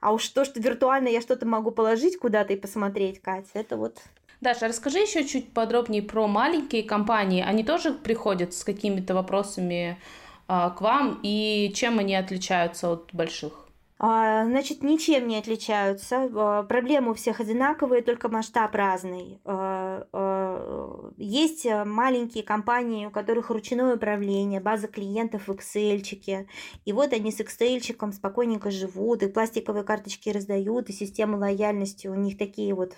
А 0.00 0.12
уж 0.12 0.28
то, 0.28 0.44
что 0.44 0.60
виртуально 0.60 1.08
я 1.08 1.20
что-то 1.20 1.46
могу 1.46 1.70
положить 1.70 2.18
куда-то 2.18 2.52
и 2.52 2.56
посмотреть, 2.56 3.20
Катя, 3.20 3.50
это 3.54 3.76
вот 3.76 3.98
Даша, 4.40 4.68
расскажи 4.68 4.98
еще 4.98 5.26
чуть 5.26 5.52
подробнее 5.52 6.02
про 6.02 6.28
маленькие 6.28 6.84
компании. 6.84 7.42
Они 7.42 7.64
тоже 7.64 7.92
приходят 7.92 8.54
с 8.54 8.62
какими-то 8.62 9.14
вопросами 9.14 9.98
а, 10.46 10.70
к 10.70 10.80
вам, 10.80 11.18
и 11.24 11.72
чем 11.74 11.98
они 11.98 12.14
отличаются 12.14 12.92
от 12.92 13.12
больших? 13.12 13.67
А, 14.00 14.44
значит, 14.44 14.84
ничем 14.84 15.26
не 15.26 15.38
отличаются. 15.38 16.30
А, 16.32 16.62
проблемы 16.62 17.10
у 17.12 17.14
всех 17.14 17.40
одинаковые, 17.40 18.02
только 18.02 18.28
масштаб 18.28 18.74
разный. 18.74 19.40
А, 19.44 21.12
есть 21.16 21.66
маленькие 21.66 22.44
компании, 22.44 23.06
у 23.06 23.10
которых 23.10 23.50
ручное 23.50 23.96
управление, 23.96 24.60
база 24.60 24.86
клиентов 24.86 25.48
в 25.48 25.52
Excel. 25.52 26.46
И 26.84 26.92
вот 26.92 27.12
они 27.12 27.32
с 27.32 27.40
Excel 27.40 28.12
спокойненько 28.12 28.70
живут, 28.70 29.22
и 29.22 29.28
пластиковые 29.28 29.82
карточки 29.84 30.30
раздают, 30.30 30.88
и 30.88 30.92
системы 30.92 31.36
лояльности 31.38 32.06
у 32.06 32.14
них 32.14 32.38
такие 32.38 32.74
вот 32.74 32.96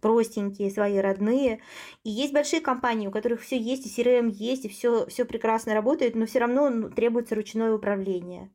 простенькие, 0.00 0.70
свои 0.70 0.96
родные. 0.98 1.60
И 2.02 2.10
есть 2.10 2.32
большие 2.32 2.62
компании, 2.62 3.06
у 3.06 3.10
которых 3.10 3.42
все 3.42 3.58
есть, 3.58 3.86
и 3.86 4.02
CRM 4.02 4.30
есть, 4.30 4.64
и 4.64 4.68
все, 4.68 5.06
все 5.06 5.26
прекрасно 5.26 5.74
работает, 5.74 6.14
но 6.14 6.24
все 6.24 6.38
равно 6.38 6.70
ну, 6.70 6.90
требуется 6.90 7.34
ручное 7.34 7.74
управление. 7.74 8.50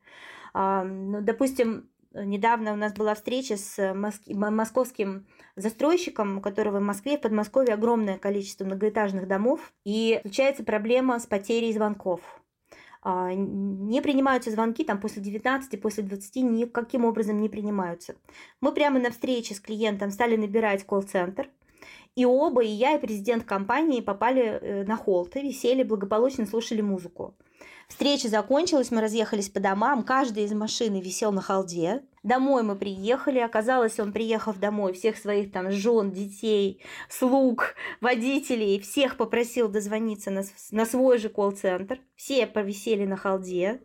Ну, 0.56 1.22
допустим, 1.22 1.90
недавно 2.14 2.72
у 2.72 2.76
нас 2.78 2.94
была 2.94 3.14
встреча 3.14 3.58
с 3.58 3.94
московским 3.94 5.28
застройщиком, 5.58 6.38
у 6.38 6.42
которого 6.42 6.80
в 6.80 6.84
Москве, 6.84 7.18
в 7.18 7.22
Подмосковье 7.22 7.74
огромное 7.74 8.18
количество 8.18 8.64
многоэтажных 8.64 9.28
домов, 9.28 9.74
и 9.84 10.20
случается 10.22 10.64
проблема 10.64 11.20
с 11.20 11.26
потерей 11.26 11.74
звонков. 11.74 12.22
А, 13.02 13.34
не 13.34 14.02
принимаются 14.02 14.50
звонки 14.50 14.84
там 14.84 15.00
после 15.00 15.22
19, 15.22 15.80
после 15.80 16.04
20, 16.04 16.36
никаким 16.38 17.06
образом 17.06 17.40
не 17.40 17.50
принимаются. 17.50 18.16
Мы 18.62 18.72
прямо 18.72 19.00
на 19.00 19.12
встрече 19.12 19.54
с 19.54 19.60
клиентом 19.60 20.10
стали 20.10 20.38
набирать 20.38 20.86
колл-центр, 20.86 21.50
и 22.16 22.26
оба, 22.26 22.64
и 22.64 22.68
я, 22.68 22.96
и 22.96 23.00
президент 23.02 23.44
компании 23.44 24.02
попали 24.02 24.42
э, 24.44 24.84
на 24.86 24.96
холты, 24.96 25.42
висели, 25.42 25.84
благополучно 25.84 26.46
слушали 26.46 26.82
музыку. 26.82 27.36
Встреча 27.88 28.28
закончилась, 28.30 28.90
мы 28.90 29.02
разъехались 29.02 29.50
по 29.50 29.60
домам, 29.60 30.04
каждый 30.04 30.46
из 30.46 30.54
машины 30.54 31.02
висел 31.02 31.32
на 31.32 31.42
халде. 31.42 32.04
Домой 32.24 32.64
мы 32.64 32.76
приехали, 32.76 33.38
оказалось, 33.38 34.00
он, 34.00 34.12
приехав 34.12 34.58
домой, 34.58 34.94
всех 34.94 35.18
своих 35.18 35.52
там 35.52 35.72
жен, 35.72 36.12
детей, 36.12 36.84
слуг, 37.08 37.76
водителей, 38.02 38.80
всех 38.80 39.18
попросил 39.18 39.68
дозвониться 39.68 40.32
на, 40.32 40.42
на 40.72 40.86
свой 40.88 41.20
же 41.20 41.30
колл-центр. 41.30 42.00
Все 42.16 42.48
повисели 42.48 43.06
на 43.06 43.16
халде. 43.16 43.82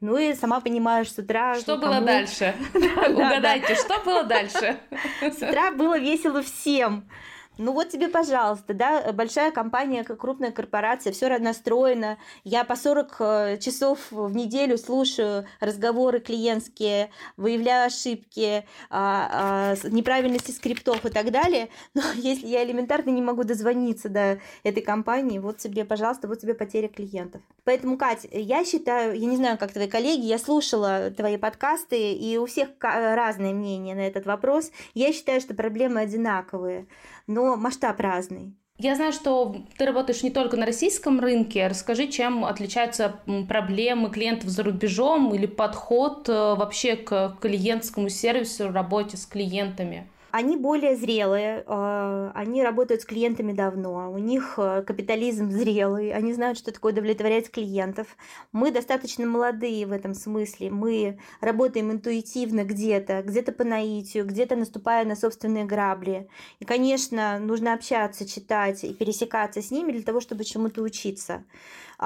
Ну 0.00 0.18
и 0.18 0.34
сама 0.34 0.60
понимаешь, 0.60 1.10
с 1.10 1.18
утра... 1.18 1.54
Что 1.54 1.78
было 1.78 2.02
дальше? 2.02 2.54
Угадайте, 2.74 3.74
что 3.74 3.98
было 4.04 4.24
дальше? 4.24 4.76
С 5.22 5.36
утра 5.36 5.70
было 5.70 5.98
весело 5.98 6.42
всем. 6.42 7.08
Ну 7.56 7.72
вот 7.72 7.90
тебе, 7.90 8.08
пожалуйста, 8.08 8.74
да, 8.74 9.12
большая 9.12 9.52
компания, 9.52 10.02
крупная 10.02 10.50
корпорация, 10.50 11.12
все 11.12 11.38
настроено. 11.38 12.18
Я 12.42 12.64
по 12.64 12.74
40 12.74 13.16
э, 13.20 13.58
часов 13.58 13.98
в 14.10 14.34
неделю 14.34 14.76
слушаю 14.76 15.46
разговоры 15.60 16.18
клиентские, 16.18 17.10
выявляю 17.36 17.86
ошибки, 17.86 18.64
а, 18.90 19.74
а, 19.80 19.88
неправильности 19.88 20.50
скриптов 20.50 21.06
и 21.06 21.10
так 21.10 21.30
далее. 21.30 21.68
Но 21.94 22.02
если 22.16 22.48
я 22.48 22.64
элементарно 22.64 23.10
не 23.10 23.22
могу 23.22 23.44
дозвониться 23.44 24.08
до 24.08 24.40
этой 24.64 24.82
компании, 24.82 25.38
вот 25.38 25.58
тебе, 25.58 25.84
пожалуйста, 25.84 26.26
вот 26.26 26.40
тебе 26.40 26.54
потеря 26.54 26.88
клиентов. 26.88 27.40
Поэтому, 27.62 27.96
Кать, 27.96 28.26
я 28.32 28.64
считаю, 28.64 29.16
я 29.16 29.26
не 29.26 29.36
знаю, 29.36 29.58
как 29.58 29.72
твои 29.72 29.88
коллеги, 29.88 30.26
я 30.26 30.38
слушала 30.38 31.12
твои 31.16 31.36
подкасты, 31.36 32.14
и 32.14 32.36
у 32.36 32.46
всех 32.46 32.70
разное 32.80 33.52
мнение 33.52 33.94
на 33.94 34.06
этот 34.06 34.26
вопрос. 34.26 34.72
Я 34.92 35.12
считаю, 35.12 35.40
что 35.40 35.54
проблемы 35.54 36.00
одинаковые 36.00 36.88
но 37.26 37.56
масштаб 37.56 38.00
разный. 38.00 38.54
Я 38.76 38.96
знаю, 38.96 39.12
что 39.12 39.54
ты 39.78 39.86
работаешь 39.86 40.24
не 40.24 40.30
только 40.30 40.56
на 40.56 40.66
российском 40.66 41.20
рынке. 41.20 41.68
Расскажи, 41.68 42.08
чем 42.08 42.44
отличаются 42.44 43.20
проблемы 43.48 44.10
клиентов 44.10 44.50
за 44.50 44.64
рубежом 44.64 45.32
или 45.32 45.46
подход 45.46 46.28
э, 46.28 46.32
вообще 46.32 46.96
к 46.96 47.38
клиентскому 47.40 48.08
сервису, 48.08 48.72
работе 48.72 49.16
с 49.16 49.26
клиентами? 49.26 50.08
Они 50.36 50.56
более 50.56 50.96
зрелые, 50.96 51.62
а, 51.68 52.32
они 52.34 52.64
работают 52.64 53.02
с 53.02 53.04
клиентами 53.04 53.52
давно, 53.52 54.10
у 54.10 54.18
них 54.18 54.54
э, 54.56 54.82
капитализм 54.84 55.48
зрелый, 55.48 56.12
они 56.12 56.32
знают, 56.32 56.58
что 56.58 56.72
такое 56.72 56.92
удовлетворять 56.92 57.52
клиентов. 57.52 58.08
Мы 58.50 58.72
достаточно 58.72 59.26
молодые 59.26 59.86
в 59.86 59.92
этом 59.92 60.12
смысле, 60.12 60.72
мы 60.72 61.20
работаем 61.40 61.92
интуитивно 61.92 62.64
где-то, 62.64 63.22
где-то 63.22 63.52
по 63.52 63.62
наитию, 63.62 64.26
где-то 64.26 64.56
наступая 64.56 65.04
на 65.04 65.14
собственные 65.14 65.66
грабли. 65.66 66.26
И, 66.58 66.64
конечно, 66.64 67.38
нужно 67.38 67.72
общаться, 67.72 68.28
читать 68.28 68.82
и 68.82 68.92
пересекаться 68.92 69.62
с 69.62 69.70
ними 69.70 69.92
для 69.92 70.02
того, 70.02 70.18
чтобы 70.18 70.42
чему-то 70.42 70.82
учиться. 70.82 71.44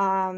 А, 0.01 0.33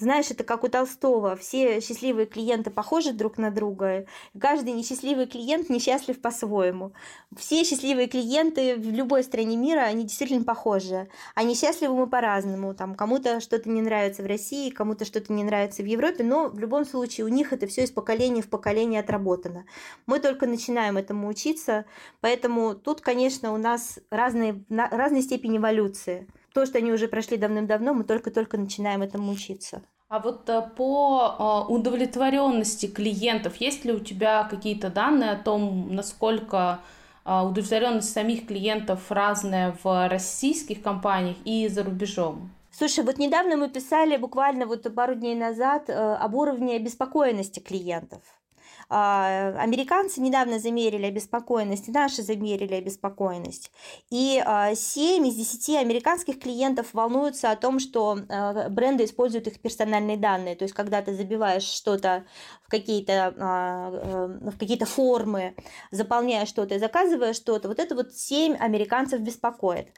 знаешь, 0.00 0.32
это 0.32 0.42
как 0.42 0.64
у 0.64 0.68
Толстого. 0.68 1.36
Все 1.36 1.80
счастливые 1.80 2.26
клиенты 2.26 2.70
похожи 2.70 3.12
друг 3.12 3.38
на 3.38 3.52
друга. 3.52 4.06
Каждый 4.36 4.72
несчастливый 4.72 5.28
клиент 5.28 5.70
несчастлив 5.70 6.20
по-своему. 6.20 6.92
Все 7.36 7.62
счастливые 7.62 8.08
клиенты 8.08 8.74
в 8.74 8.90
любой 8.90 9.22
стране 9.22 9.56
мира, 9.56 9.82
они 9.82 10.02
действительно 10.02 10.44
похожи. 10.44 11.08
А 11.36 11.44
несчастливы 11.44 11.94
мы 11.94 12.08
по-разному. 12.08 12.74
Там 12.74 12.96
кому-то 12.96 13.38
что-то 13.38 13.70
не 13.70 13.80
нравится 13.80 14.24
в 14.24 14.26
России, 14.26 14.70
кому-то 14.70 15.04
что-то 15.04 15.32
не 15.32 15.44
нравится 15.44 15.84
в 15.84 15.86
Европе, 15.86 16.24
но 16.24 16.48
в 16.48 16.58
любом 16.58 16.84
случае 16.84 17.26
у 17.26 17.28
них 17.28 17.52
это 17.52 17.68
все 17.68 17.84
из 17.84 17.92
поколения 17.92 18.42
в 18.42 18.48
поколение 18.48 18.98
отработано. 18.98 19.66
Мы 20.06 20.18
только 20.18 20.48
начинаем 20.48 20.96
этому 20.96 21.28
учиться, 21.28 21.84
поэтому 22.20 22.74
тут, 22.74 23.02
конечно, 23.02 23.54
у 23.54 23.56
нас 23.56 24.00
разные, 24.10 24.64
разные 24.68 25.22
степени 25.22 25.58
эволюции. 25.58 26.26
То, 26.58 26.66
что 26.66 26.78
они 26.78 26.90
уже 26.90 27.06
прошли 27.06 27.36
давным-давно, 27.36 27.94
мы 27.94 28.02
только-только 28.02 28.58
начинаем 28.58 29.02
этому 29.02 29.30
учиться. 29.30 29.80
А 30.08 30.18
вот 30.18 30.48
э, 30.48 30.60
по 30.76 31.66
э, 31.68 31.72
удовлетворенности 31.72 32.86
клиентов, 32.86 33.54
есть 33.60 33.84
ли 33.84 33.92
у 33.92 34.00
тебя 34.00 34.42
какие-то 34.42 34.90
данные 34.90 35.30
о 35.30 35.36
том, 35.36 35.94
насколько 35.94 36.80
э, 37.24 37.42
удовлетворенность 37.42 38.12
самих 38.12 38.48
клиентов 38.48 39.12
разная 39.12 39.76
в 39.84 40.08
российских 40.08 40.82
компаниях 40.82 41.36
и 41.44 41.68
за 41.68 41.84
рубежом? 41.84 42.50
Слушай, 42.72 43.04
вот 43.04 43.18
недавно 43.18 43.56
мы 43.56 43.70
писали, 43.70 44.16
буквально 44.16 44.66
вот 44.66 44.92
пару 44.92 45.14
дней 45.14 45.36
назад, 45.36 45.88
об 45.88 46.34
уровне 46.34 46.74
обеспокоенности 46.74 47.60
клиентов. 47.60 48.22
А, 48.90 49.54
американцы 49.58 50.20
недавно 50.20 50.58
замерили 50.58 51.04
обеспокоенность, 51.04 51.88
наши 51.88 52.22
замерили 52.22 52.74
обеспокоенность. 52.74 53.70
И 54.10 54.42
7 54.42 54.44
а, 54.46 54.70
из 54.72 55.34
10 55.34 55.76
американских 55.76 56.40
клиентов 56.40 56.94
волнуются 56.94 57.50
о 57.50 57.56
том, 57.56 57.80
что 57.80 58.18
а, 58.28 58.68
бренды 58.70 59.04
используют 59.04 59.46
их 59.46 59.60
персональные 59.60 60.16
данные. 60.16 60.56
То 60.56 60.64
есть, 60.64 60.74
когда 60.74 61.02
ты 61.02 61.14
забиваешь 61.14 61.64
что-то 61.64 62.24
в 62.68 62.70
какие-то, 62.70 63.34
э, 63.34 64.50
в 64.50 64.58
какие-то 64.58 64.84
формы, 64.84 65.54
заполняешь 65.90 66.48
что-то 66.48 66.74
и 66.74 66.78
заказываешь 66.78 67.36
что-то, 67.36 67.68
вот 67.68 67.78
это 67.78 67.94
вот 67.94 68.12
7 68.12 68.56
американцев 68.56 69.20
беспокоит. 69.20 69.88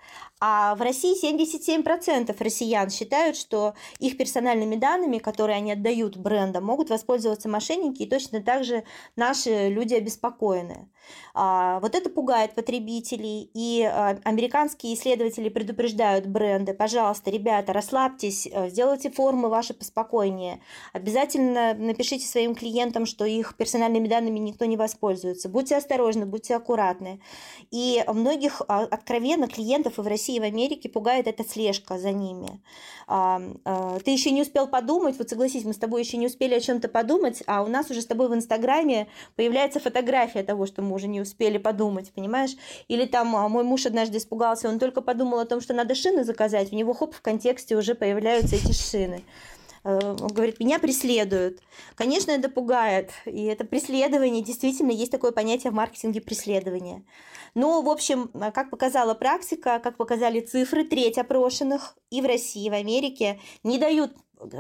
А 0.41 0.77
в 0.77 0.83
России 0.83 1.21
77% 1.21 2.41
россиян 2.41 2.89
считают, 2.91 3.37
что 3.37 3.75
их 3.99 4.17
персональными 4.17 4.77
данными, 4.77 5.19
которые 5.19 5.57
они 5.57 5.73
отдают 5.73 6.17
брендам, 6.17 6.65
могут 6.65 6.91
воспользоваться 6.91 7.49
мошенники, 7.49 8.03
и 8.03 8.09
точно 8.09 8.41
так 8.41 8.63
же 8.63 8.80
наши 9.17 9.69
люди 9.69 9.95
обеспокоены. 9.95 10.89
А, 11.35 11.81
вот 11.81 11.95
это 11.95 12.11
пугает 12.11 12.55
потребителей, 12.55 13.51
и 13.55 13.83
а, 13.83 14.19
американские 14.25 14.95
исследователи 14.95 15.49
предупреждают 15.49 16.27
бренды, 16.27 16.75
пожалуйста, 16.75 17.31
ребята, 17.31 17.73
расслабьтесь, 17.73 18.49
э, 18.51 18.69
сделайте 18.69 19.11
формы 19.11 19.49
ваши 19.49 19.75
поспокойнее, 19.75 20.61
обязательно 20.93 21.75
напишите 21.75 22.27
своим 22.27 22.55
клиентам, 22.55 23.07
что 23.07 23.25
их 23.25 23.57
персональными 23.57 24.09
данными 24.09 24.39
никто 24.39 24.65
не 24.65 24.77
воспользуется, 24.77 25.49
будьте 25.49 25.77
осторожны, 25.77 26.27
будьте 26.27 26.57
аккуратны. 26.57 27.21
И 27.71 28.05
многих 28.09 28.63
а, 28.67 28.81
откровенно 28.83 29.49
клиентов 29.49 29.99
и 29.99 30.03
в 30.03 30.07
России, 30.07 30.37
и 30.37 30.41
в 30.41 30.45
Америке 30.45 30.89
пугает 30.89 31.27
эта 31.27 31.45
слежка 31.45 31.99
за 31.99 32.13
ними. 32.13 32.61
Ты 33.07 34.11
еще 34.11 34.31
не 34.31 34.43
успел 34.43 34.69
подумать, 34.69 35.19
вот 35.19 35.29
согласись, 35.29 35.65
мы 35.65 35.73
с 35.73 35.79
тобой 35.79 36.03
еще 36.03 36.17
не 36.17 36.27
успели 36.27 36.55
о 36.55 36.61
чем-то 36.61 36.89
подумать, 36.89 37.43
а 37.47 37.63
у 37.63 37.67
нас 37.67 37.91
уже 37.91 38.03
с 38.03 38.07
тобой 38.07 38.29
в 38.29 38.35
Инстаграме 38.35 38.70
появляется 39.37 39.81
фотография 39.81 40.43
того, 40.43 40.67
что 40.67 40.83
мы 40.83 40.95
уже 40.95 41.09
не 41.09 41.21
успели 41.21 41.59
подумать, 41.59 42.13
понимаешь? 42.13 42.57
Или 42.89 43.07
там 43.07 43.35
а, 43.37 43.49
мой 43.49 43.65
муж 43.65 43.87
однажды 43.87 44.19
испугался, 44.19 44.69
он 44.69 44.79
только 44.79 45.01
подумал 45.01 45.41
о 45.41 45.47
том, 45.47 45.61
что 45.61 45.75
надо 45.75 45.95
шины 45.95 46.25
заказать, 46.25 46.73
у 46.73 46.77
него 46.77 46.95
хоп, 46.95 47.15
в 47.15 47.23
контексте 47.23 47.77
уже 47.77 47.95
появляются 47.95 48.57
эти 48.57 48.73
шины. 48.73 49.23
Э, 49.85 50.17
он 50.21 50.29
говорит, 50.29 50.61
меня 50.61 50.79
преследуют. 50.79 51.61
Конечно, 51.95 52.31
это 52.31 52.49
пугает. 52.49 53.11
И 53.25 53.45
это 53.45 53.65
преследование, 53.65 54.43
действительно, 54.43 54.91
есть 54.91 55.11
такое 55.11 55.33
понятие 55.33 55.71
в 55.71 55.75
маркетинге 55.75 56.21
преследования. 56.21 57.05
Но, 57.55 57.83
в 57.83 57.89
общем, 57.89 58.31
а, 58.35 58.51
как 58.51 58.71
показала 58.71 59.15
практика, 59.15 59.81
как 59.83 59.97
показали 59.97 60.41
цифры, 60.41 60.85
треть 60.85 61.19
опрошенных 61.19 61.97
и 62.11 62.21
в 62.21 62.27
России, 62.27 62.67
и 62.67 62.71
в 62.71 62.75
Америке 62.75 63.41
не 63.65 63.79
дают 63.79 64.13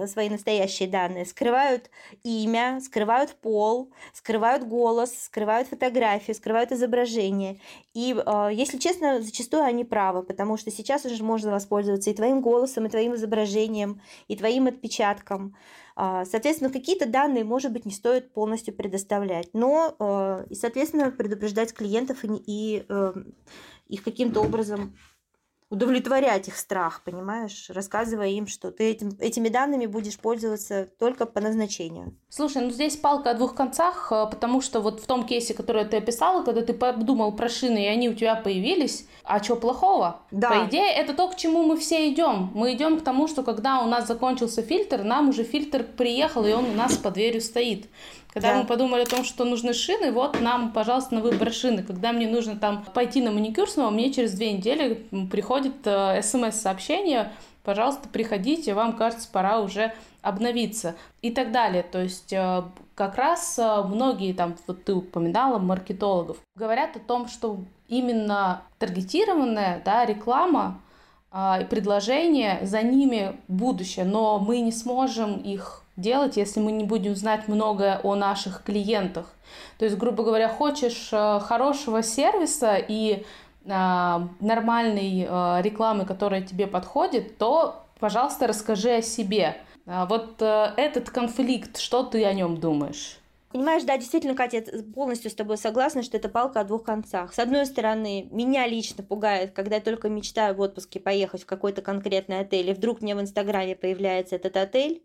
свои 0.06 0.28
настоящие 0.28 0.88
данные, 0.88 1.24
скрывают 1.24 1.90
имя, 2.22 2.80
скрывают 2.82 3.34
пол, 3.36 3.92
скрывают 4.12 4.64
голос, 4.66 5.12
скрывают 5.24 5.68
фотографию, 5.68 6.34
скрывают 6.34 6.72
изображение. 6.72 7.60
И, 7.94 8.14
э, 8.14 8.48
если 8.52 8.78
честно, 8.78 9.22
зачастую 9.22 9.62
они 9.62 9.84
правы, 9.84 10.22
потому 10.22 10.56
что 10.56 10.70
сейчас 10.70 11.04
уже 11.04 11.22
можно 11.22 11.50
воспользоваться 11.50 12.10
и 12.10 12.14
твоим 12.14 12.40
голосом, 12.40 12.86
и 12.86 12.90
твоим 12.90 13.14
изображением, 13.14 14.00
и 14.28 14.36
твоим 14.36 14.66
отпечатком. 14.66 15.56
А, 15.96 16.24
соответственно, 16.24 16.70
какие-то 16.70 17.06
данные, 17.06 17.44
может 17.44 17.72
быть, 17.72 17.84
не 17.84 17.92
стоит 17.92 18.32
полностью 18.32 18.74
предоставлять, 18.74 19.50
но, 19.52 19.94
э, 19.98 20.46
и, 20.50 20.54
соответственно, 20.54 21.10
предупреждать 21.10 21.72
клиентов 21.72 22.24
и, 22.24 22.28
и 22.46 22.86
их 23.88 24.04
каким-то 24.04 24.40
образом 24.40 24.94
удовлетворять 25.70 26.48
их 26.48 26.56
страх, 26.56 27.02
понимаешь, 27.04 27.70
рассказывая 27.70 28.28
им, 28.28 28.48
что 28.48 28.72
ты 28.72 28.90
этим, 28.90 29.10
этими 29.20 29.48
данными 29.48 29.86
будешь 29.86 30.18
пользоваться 30.18 30.88
только 30.98 31.26
по 31.26 31.40
назначению. 31.40 32.16
Слушай, 32.28 32.62
ну 32.62 32.70
здесь 32.70 32.96
палка 32.96 33.30
о 33.30 33.34
двух 33.34 33.54
концах, 33.54 34.08
э, 34.10 34.26
потому 34.28 34.60
что 34.60 34.80
вот 34.80 35.00
в 35.00 35.06
том 35.06 35.24
кейсе, 35.24 35.54
который 35.54 35.84
ты 35.84 35.98
описала, 35.98 36.42
когда 36.42 36.62
ты 36.62 36.74
подумал 36.74 37.32
про 37.32 37.48
шины, 37.48 37.84
и 37.84 37.88
они 37.88 38.08
у 38.08 38.14
тебя 38.14 38.34
появились, 38.34 39.06
а 39.22 39.42
что 39.42 39.54
плохого? 39.54 40.22
Да. 40.32 40.50
По 40.50 40.68
идее, 40.68 40.90
это 40.90 41.14
то, 41.14 41.28
к 41.28 41.36
чему 41.36 41.62
мы 41.62 41.76
все 41.76 42.12
идем. 42.12 42.50
Мы 42.52 42.74
идем 42.74 42.98
к 42.98 43.04
тому, 43.04 43.28
что 43.28 43.44
когда 43.44 43.80
у 43.80 43.86
нас 43.86 44.08
закончился 44.08 44.62
фильтр, 44.62 45.04
нам 45.04 45.28
уже 45.28 45.44
фильтр 45.44 45.84
приехал, 45.84 46.44
и 46.46 46.52
он 46.52 46.64
у 46.64 46.74
нас 46.74 46.96
под 46.96 47.14
дверью 47.14 47.40
стоит. 47.40 47.86
Когда 48.32 48.52
да. 48.52 48.60
мы 48.60 48.66
подумали 48.66 49.02
о 49.02 49.06
том, 49.06 49.24
что 49.24 49.44
нужны 49.44 49.72
шины, 49.72 50.12
вот 50.12 50.40
нам, 50.40 50.72
пожалуйста, 50.72 51.16
на 51.16 51.20
выбор 51.20 51.52
шины. 51.52 51.82
Когда 51.82 52.12
мне 52.12 52.28
нужно 52.28 52.56
там 52.56 52.84
пойти 52.94 53.20
на 53.20 53.32
маникюр 53.32 53.68
снова, 53.68 53.90
мне 53.90 54.12
через 54.12 54.32
две 54.34 54.52
недели 54.52 55.06
приходит 55.30 55.59
э, 55.66 56.22
смс-сообщение, 56.22 57.32
пожалуйста, 57.62 58.08
приходите, 58.08 58.74
вам 58.74 58.96
кажется, 58.96 59.28
пора 59.30 59.60
уже 59.60 59.92
обновиться 60.22 60.96
и 61.22 61.30
так 61.30 61.52
далее. 61.52 61.82
То 61.82 62.02
есть 62.02 62.32
э, 62.32 62.62
как 62.94 63.16
раз 63.16 63.58
э, 63.58 63.82
многие 63.82 64.32
там, 64.32 64.56
вот 64.66 64.84
ты 64.84 64.94
упоминала, 64.94 65.58
маркетологов, 65.58 66.38
говорят 66.54 66.96
о 66.96 67.00
том, 67.00 67.28
что 67.28 67.58
именно 67.88 68.62
таргетированная 68.78 69.82
да, 69.84 70.04
реклама 70.04 70.80
и 71.32 71.64
предложение, 71.64 72.58
за 72.62 72.82
ними 72.82 73.36
будущее, 73.46 74.04
но 74.04 74.40
мы 74.40 74.60
не 74.60 74.72
сможем 74.72 75.36
их 75.36 75.84
делать, 75.96 76.36
если 76.36 76.58
мы 76.58 76.72
не 76.72 76.82
будем 76.82 77.14
знать 77.14 77.46
многое 77.46 78.00
о 78.02 78.16
наших 78.16 78.64
клиентах. 78.64 79.26
То 79.78 79.84
есть, 79.84 79.96
грубо 79.96 80.24
говоря, 80.24 80.48
хочешь 80.48 81.10
хорошего 81.10 82.02
сервиса 82.02 82.76
и 82.76 83.24
нормальной 83.64 85.26
э, 85.28 85.62
рекламы, 85.62 86.06
которая 86.06 86.42
тебе 86.42 86.66
подходит, 86.66 87.38
то, 87.38 87.84
пожалуйста, 87.98 88.46
расскажи 88.46 88.90
о 88.90 89.02
себе. 89.02 89.56
Вот 89.86 90.40
этот 90.40 91.10
конфликт, 91.10 91.78
что 91.78 92.04
ты 92.04 92.24
о 92.24 92.32
нем 92.32 92.58
думаешь? 92.58 93.20
Понимаешь, 93.52 93.82
да, 93.82 93.98
действительно, 93.98 94.36
Катя, 94.36 94.58
я 94.58 94.82
полностью 94.94 95.28
с 95.28 95.34
тобой 95.34 95.58
согласна, 95.58 96.04
что 96.04 96.16
это 96.16 96.28
палка 96.28 96.60
о 96.60 96.64
двух 96.64 96.84
концах. 96.84 97.34
С 97.34 97.38
одной 97.40 97.66
стороны, 97.66 98.28
меня 98.30 98.64
лично 98.68 99.02
пугает, 99.02 99.50
когда 99.50 99.76
я 99.76 99.80
только 99.80 100.08
мечтаю 100.08 100.54
в 100.54 100.60
отпуске 100.60 101.00
поехать 101.00 101.42
в 101.42 101.46
какой-то 101.46 101.82
конкретный 101.82 102.38
отель, 102.38 102.70
и 102.70 102.74
вдруг 102.74 103.00
мне 103.00 103.16
в 103.16 103.20
Инстаграме 103.20 103.74
появляется 103.74 104.36
этот 104.36 104.56
отель, 104.56 105.02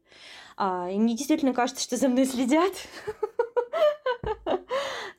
а, 0.57 0.87
и 0.91 0.97
мне 0.99 1.15
действительно 1.15 1.53
кажется, 1.53 1.81
что 1.81 1.97
за 1.97 2.07
мной 2.07 2.25
следят. 2.25 2.71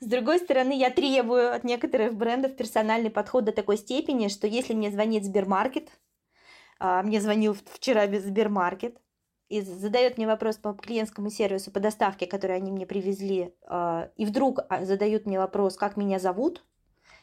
С 0.00 0.06
другой 0.06 0.38
стороны, 0.38 0.76
я 0.78 0.90
требую 0.90 1.54
от 1.54 1.64
некоторых 1.64 2.14
брендов 2.14 2.56
персональный 2.56 3.10
подход 3.10 3.44
до 3.44 3.52
такой 3.52 3.78
степени, 3.78 4.28
что 4.28 4.46
если 4.46 4.74
мне 4.74 4.90
звонит 4.90 5.24
Сбермаркет, 5.24 5.90
а, 6.78 7.02
мне 7.02 7.20
звонил 7.20 7.56
вчера 7.72 8.06
Сбермаркет, 8.06 8.98
и 9.48 9.60
задает 9.60 10.16
мне 10.16 10.26
вопрос 10.26 10.56
по 10.56 10.72
клиентскому 10.72 11.30
сервису 11.30 11.70
по 11.70 11.78
доставке, 11.78 12.26
который 12.26 12.56
они 12.56 12.72
мне 12.72 12.84
привезли, 12.84 13.54
а, 13.66 14.10
и 14.16 14.26
вдруг 14.26 14.60
задают 14.82 15.24
мне 15.26 15.38
вопрос, 15.38 15.76
как 15.76 15.96
меня 15.96 16.18
зовут, 16.18 16.64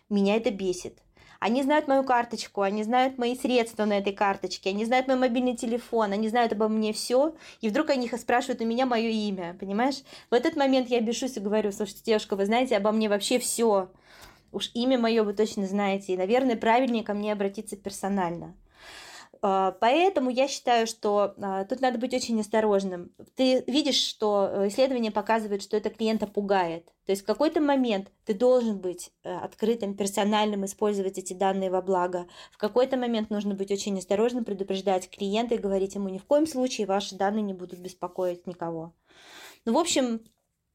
меня 0.09 0.35
это 0.35 0.49
бесит. 0.51 0.99
Они 1.43 1.61
знают 1.61 1.89
мою 1.89 2.05
карточку, 2.05 2.61
они 2.61 2.83
знают 2.83 3.17
мои 3.17 3.35
средства 3.35 3.83
на 3.83 3.97
этой 3.97 4.13
карточке, 4.13 4.69
они 4.69 4.85
знают 4.85 5.07
мой 5.07 5.17
мобильный 5.17 5.57
телефон, 5.57 6.13
они 6.13 6.29
знают 6.29 6.53
обо 6.53 6.69
мне 6.69 6.93
все, 6.93 7.35
и 7.59 7.67
вдруг 7.67 7.89
они 7.89 8.07
спрашивают 8.07 8.61
у 8.61 8.65
меня 8.65 8.85
мое 8.85 9.09
имя, 9.09 9.53
понимаешь? 9.59 10.03
В 10.29 10.35
этот 10.35 10.55
момент 10.55 10.87
я 10.87 11.01
бешусь 11.01 11.35
и 11.35 11.41
говорю, 11.41 11.73
слушайте, 11.73 12.01
девушка, 12.05 12.37
вы 12.37 12.45
знаете 12.45 12.77
обо 12.77 12.93
мне 12.93 13.09
вообще 13.09 13.39
все. 13.39 13.89
Уж 14.53 14.71
имя 14.73 14.97
мое 14.97 15.21
вы 15.23 15.33
точно 15.33 15.67
знаете, 15.67 16.13
и, 16.13 16.17
наверное, 16.17 16.55
правильнее 16.55 17.03
ко 17.03 17.13
мне 17.13 17.33
обратиться 17.33 17.75
персонально. 17.75 18.55
А, 19.45 19.71
поэтому 19.71 20.29
я 20.29 20.47
считаю, 20.47 20.87
что 20.87 21.33
а, 21.37 21.65
тут 21.65 21.81
надо 21.81 21.99
быть 21.99 22.13
очень 22.13 22.39
осторожным. 22.39 23.11
Ты 23.35 23.65
видишь, 23.67 24.01
что 24.01 24.49
э, 24.49 24.67
исследование 24.69 25.11
показывает, 25.11 25.61
что 25.61 25.75
это 25.75 25.89
клиента 25.89 26.27
пугает. 26.27 26.85
То 27.05 27.11
есть 27.11 27.23
в 27.23 27.25
какой-то 27.25 27.59
момент 27.59 28.09
ты 28.23 28.33
должен 28.33 28.79
быть 28.79 29.11
э, 29.23 29.35
открытым, 29.35 29.97
персональным, 29.97 30.63
использовать 30.63 31.17
эти 31.17 31.33
данные 31.33 31.69
во 31.71 31.81
благо. 31.81 32.25
В 32.53 32.57
какой-то 32.57 32.95
момент 32.95 33.29
нужно 33.31 33.53
быть 33.53 33.69
очень 33.69 33.97
осторожным, 33.97 34.45
предупреждать 34.45 35.09
клиента 35.09 35.55
и 35.55 35.57
говорить 35.57 35.95
ему 35.95 36.07
ни 36.07 36.19
в 36.19 36.25
коем 36.25 36.47
случае 36.47 36.87
ваши 36.87 37.15
данные 37.17 37.41
не 37.41 37.53
будут 37.53 37.79
беспокоить 37.79 38.47
никого. 38.47 38.93
Ну, 39.65 39.73
в 39.73 39.77
общем, 39.77 40.21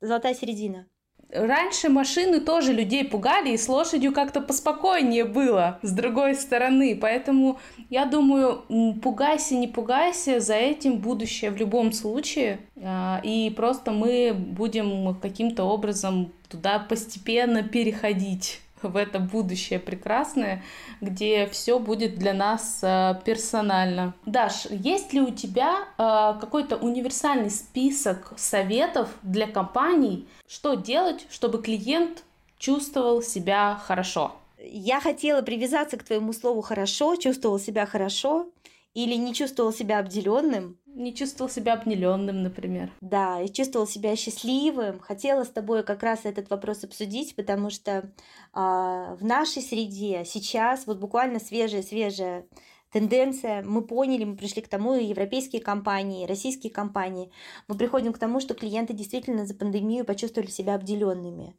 золотая 0.02 0.35
середина. 0.35 0.87
Раньше 1.30 1.90
машины 1.90 2.40
тоже 2.40 2.72
людей 2.72 3.04
пугали, 3.04 3.50
и 3.50 3.58
с 3.58 3.68
лошадью 3.68 4.12
как-то 4.12 4.40
поспокойнее 4.40 5.24
было, 5.26 5.78
с 5.82 5.92
другой 5.92 6.34
стороны. 6.34 6.96
Поэтому 6.98 7.58
я 7.90 8.06
думаю, 8.06 8.64
пугайся, 9.02 9.54
не 9.54 9.68
пугайся, 9.68 10.40
за 10.40 10.54
этим 10.54 10.98
будущее 10.98 11.50
в 11.50 11.56
любом 11.56 11.92
случае. 11.92 12.60
А, 12.82 13.20
и 13.22 13.50
просто 13.50 13.90
мы 13.90 14.34
будем 14.34 15.14
каким-то 15.20 15.64
образом 15.64 16.32
туда 16.48 16.78
постепенно 16.78 17.62
переходить 17.62 18.60
в 18.82 18.96
это 18.96 19.18
будущее 19.18 19.78
прекрасное, 19.78 20.62
где 21.00 21.46
все 21.46 21.78
будет 21.78 22.18
для 22.18 22.32
нас 22.32 22.80
э, 22.82 23.20
персонально. 23.24 24.14
Даш, 24.26 24.66
есть 24.70 25.12
ли 25.12 25.20
у 25.20 25.30
тебя 25.30 25.84
э, 25.96 26.40
какой-то 26.40 26.76
универсальный 26.76 27.50
список 27.50 28.32
советов 28.36 29.10
для 29.22 29.46
компаний, 29.46 30.26
что 30.46 30.74
делать, 30.74 31.26
чтобы 31.30 31.62
клиент 31.62 32.24
чувствовал 32.58 33.22
себя 33.22 33.80
хорошо? 33.84 34.36
Я 34.60 35.00
хотела 35.00 35.42
привязаться 35.42 35.96
к 35.96 36.04
твоему 36.04 36.32
слову 36.32 36.62
хорошо, 36.62 37.16
чувствовал 37.16 37.58
себя 37.58 37.86
хорошо 37.86 38.48
или 38.94 39.14
не 39.14 39.34
чувствовал 39.34 39.72
себя 39.72 39.98
обделенным, 40.00 40.77
не 40.94 41.14
чувствовал 41.14 41.51
себя 41.51 41.74
обнеленным, 41.74 42.42
например. 42.42 42.92
Да, 43.01 43.40
и 43.40 43.48
чувствовал 43.48 43.87
себя 43.87 44.16
счастливым. 44.16 44.98
Хотела 45.01 45.44
с 45.44 45.51
тобой 45.51 45.83
как 45.83 46.03
раз 46.03 46.24
этот 46.24 46.51
вопрос 46.51 46.85
обсудить, 46.85 47.37
потому 47.37 47.70
что 47.70 48.12
а, 48.53 49.14
в 49.16 49.24
нашей 49.24 49.62
среде 49.62 50.24
сейчас 50.24 50.87
вот 50.87 50.98
буквально 50.98 51.38
свежая-свежая 51.38 52.46
тенденция, 52.92 53.62
мы 53.62 53.83
поняли, 53.83 54.24
мы 54.24 54.37
пришли 54.37 54.62
к 54.62 54.68
тому, 54.68 54.94
и 54.94 55.05
европейские 55.05 55.62
компании, 55.62 56.24
и 56.24 56.27
российские 56.27 56.72
компании, 56.72 57.31
мы 57.68 57.77
приходим 57.77 58.12
к 58.12 58.18
тому, 58.18 58.40
что 58.40 58.55
клиенты 58.55 58.94
действительно 58.94 59.46
за 59.46 59.55
пандемию 59.55 60.05
почувствовали 60.05 60.51
себя 60.51 60.74
обделенными. 60.74 61.55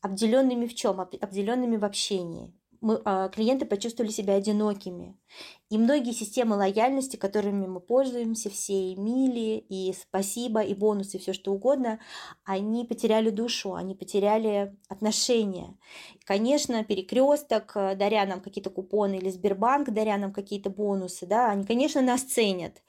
Обделенными 0.00 0.66
в 0.66 0.74
чем? 0.74 1.00
Обделенными 1.00 1.76
в 1.76 1.84
общении 1.84 2.54
мы, 2.80 3.00
а, 3.04 3.28
клиенты 3.28 3.66
почувствовали 3.66 4.10
себя 4.10 4.34
одинокими. 4.34 5.16
И 5.68 5.78
многие 5.78 6.12
системы 6.12 6.56
лояльности, 6.56 7.16
которыми 7.16 7.66
мы 7.66 7.80
пользуемся, 7.80 8.50
все 8.50 8.92
и 8.92 8.96
мили, 8.96 9.64
и 9.68 9.92
спасибо, 9.92 10.62
и 10.62 10.74
бонусы, 10.74 11.18
все 11.18 11.32
что 11.32 11.52
угодно, 11.52 12.00
они 12.44 12.84
потеряли 12.84 13.30
душу, 13.30 13.74
они 13.74 13.94
потеряли 13.94 14.76
отношения. 14.88 15.78
Конечно, 16.24 16.82
перекресток, 16.82 17.72
э, 17.76 17.94
даря 17.94 18.26
нам 18.26 18.40
какие-то 18.40 18.70
купоны, 18.70 19.16
или 19.16 19.30
Сбербанк, 19.30 19.90
даря 19.90 20.16
нам 20.16 20.32
какие-то 20.32 20.70
бонусы, 20.70 21.26
да, 21.26 21.50
они, 21.50 21.64
конечно, 21.64 22.02
нас 22.02 22.22
ценят, 22.22 22.82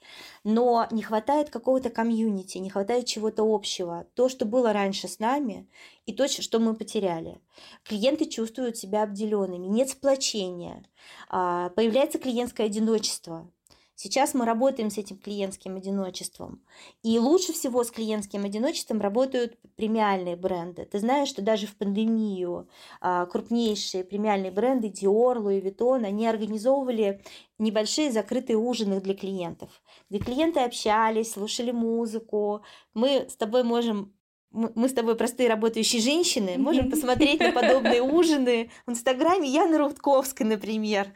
но 0.44 0.86
не 0.90 1.02
хватает 1.02 1.50
какого-то 1.50 1.90
комьюнити, 1.90 2.58
не 2.58 2.70
хватает 2.70 3.06
чего-то 3.06 3.42
общего. 3.42 4.06
То, 4.14 4.28
что 4.28 4.44
было 4.44 4.72
раньше 4.72 5.08
с 5.08 5.18
нами, 5.18 5.68
и 6.06 6.12
то, 6.12 6.26
что 6.28 6.58
мы 6.58 6.74
потеряли. 6.74 7.40
Клиенты 7.84 8.26
чувствуют 8.26 8.76
себя 8.76 9.04
обделенными, 9.04 9.66
нет 9.66 9.90
сплочения, 9.90 10.84
а, 11.28 11.70
появляется 11.70 12.18
клиентское 12.18 12.66
одиночество. 12.66 13.48
Сейчас 14.02 14.34
мы 14.34 14.46
работаем 14.46 14.90
с 14.90 14.98
этим 14.98 15.16
клиентским 15.16 15.76
одиночеством. 15.76 16.60
И 17.04 17.20
лучше 17.20 17.52
всего 17.52 17.84
с 17.84 17.92
клиентским 17.92 18.44
одиночеством 18.44 19.00
работают 19.00 19.56
премиальные 19.76 20.34
бренды. 20.34 20.84
Ты 20.86 20.98
знаешь, 20.98 21.28
что 21.28 21.40
даже 21.40 21.68
в 21.68 21.76
пандемию 21.76 22.68
а, 23.00 23.26
крупнейшие 23.26 24.02
премиальные 24.02 24.50
бренды 24.50 24.88
Dior, 24.88 25.36
Louis 25.36 25.62
Vuitton, 25.62 26.04
они 26.04 26.26
организовывали 26.26 27.22
небольшие 27.58 28.10
закрытые 28.10 28.56
ужины 28.56 29.00
для 29.00 29.14
клиентов, 29.14 29.70
где 30.10 30.18
клиенты 30.18 30.58
общались, 30.58 31.34
слушали 31.34 31.70
музыку. 31.70 32.64
Мы 32.94 33.28
с 33.30 33.36
тобой 33.36 33.62
можем 33.62 34.12
мы 34.50 34.88
с 34.88 34.92
тобой 34.92 35.14
простые 35.14 35.48
работающие 35.48 36.02
женщины, 36.02 36.58
можем 36.58 36.90
посмотреть 36.90 37.40
на 37.40 37.52
подобные 37.52 38.02
ужины 38.02 38.70
в 38.86 38.90
Инстаграме 38.90 39.48
Яны 39.48 39.78
Рудковской, 39.78 40.44
например, 40.44 41.06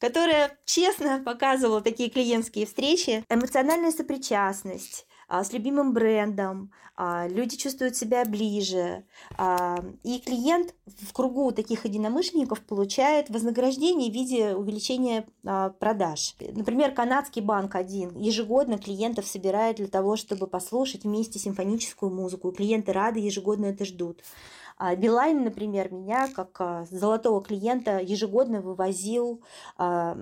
которая 0.00 0.58
честно 0.64 1.22
показывала 1.24 1.80
такие 1.82 2.10
клиентские 2.10 2.66
встречи. 2.66 3.24
Эмоциональная 3.28 3.92
сопричастность, 3.92 5.06
а, 5.28 5.44
с 5.44 5.52
любимым 5.52 5.92
брендом, 5.92 6.72
а, 6.96 7.28
люди 7.28 7.56
чувствуют 7.56 7.96
себя 7.96 8.24
ближе, 8.24 9.04
а, 9.36 9.78
и 10.02 10.18
клиент 10.18 10.74
в 10.86 11.12
кругу 11.12 11.52
таких 11.52 11.84
единомышленников 11.84 12.60
получает 12.62 13.30
вознаграждение 13.30 14.10
в 14.10 14.14
виде 14.14 14.54
увеличения 14.54 15.26
продаж. 15.42 16.34
Например, 16.40 16.92
канадский 16.92 17.42
банк 17.42 17.74
один 17.74 18.16
ежегодно 18.16 18.78
клиентов 18.78 19.26
собирает 19.26 19.76
для 19.76 19.88
того, 19.88 20.16
чтобы 20.16 20.46
послушать 20.46 21.04
вместе 21.04 21.38
симфоническую 21.38 22.12
музыку, 22.12 22.52
клиенты 22.52 22.92
рады 22.92 23.20
ежегодно 23.20 23.66
это 23.66 23.84
ждут. 23.84 24.22
А 24.82 24.96
Билайн, 24.96 25.44
например, 25.44 25.92
меня 25.92 26.26
как 26.34 26.58
а, 26.58 26.86
золотого 26.90 27.42
клиента 27.42 27.98
ежегодно 27.98 28.62
вывозил 28.62 29.42
а, 29.76 30.16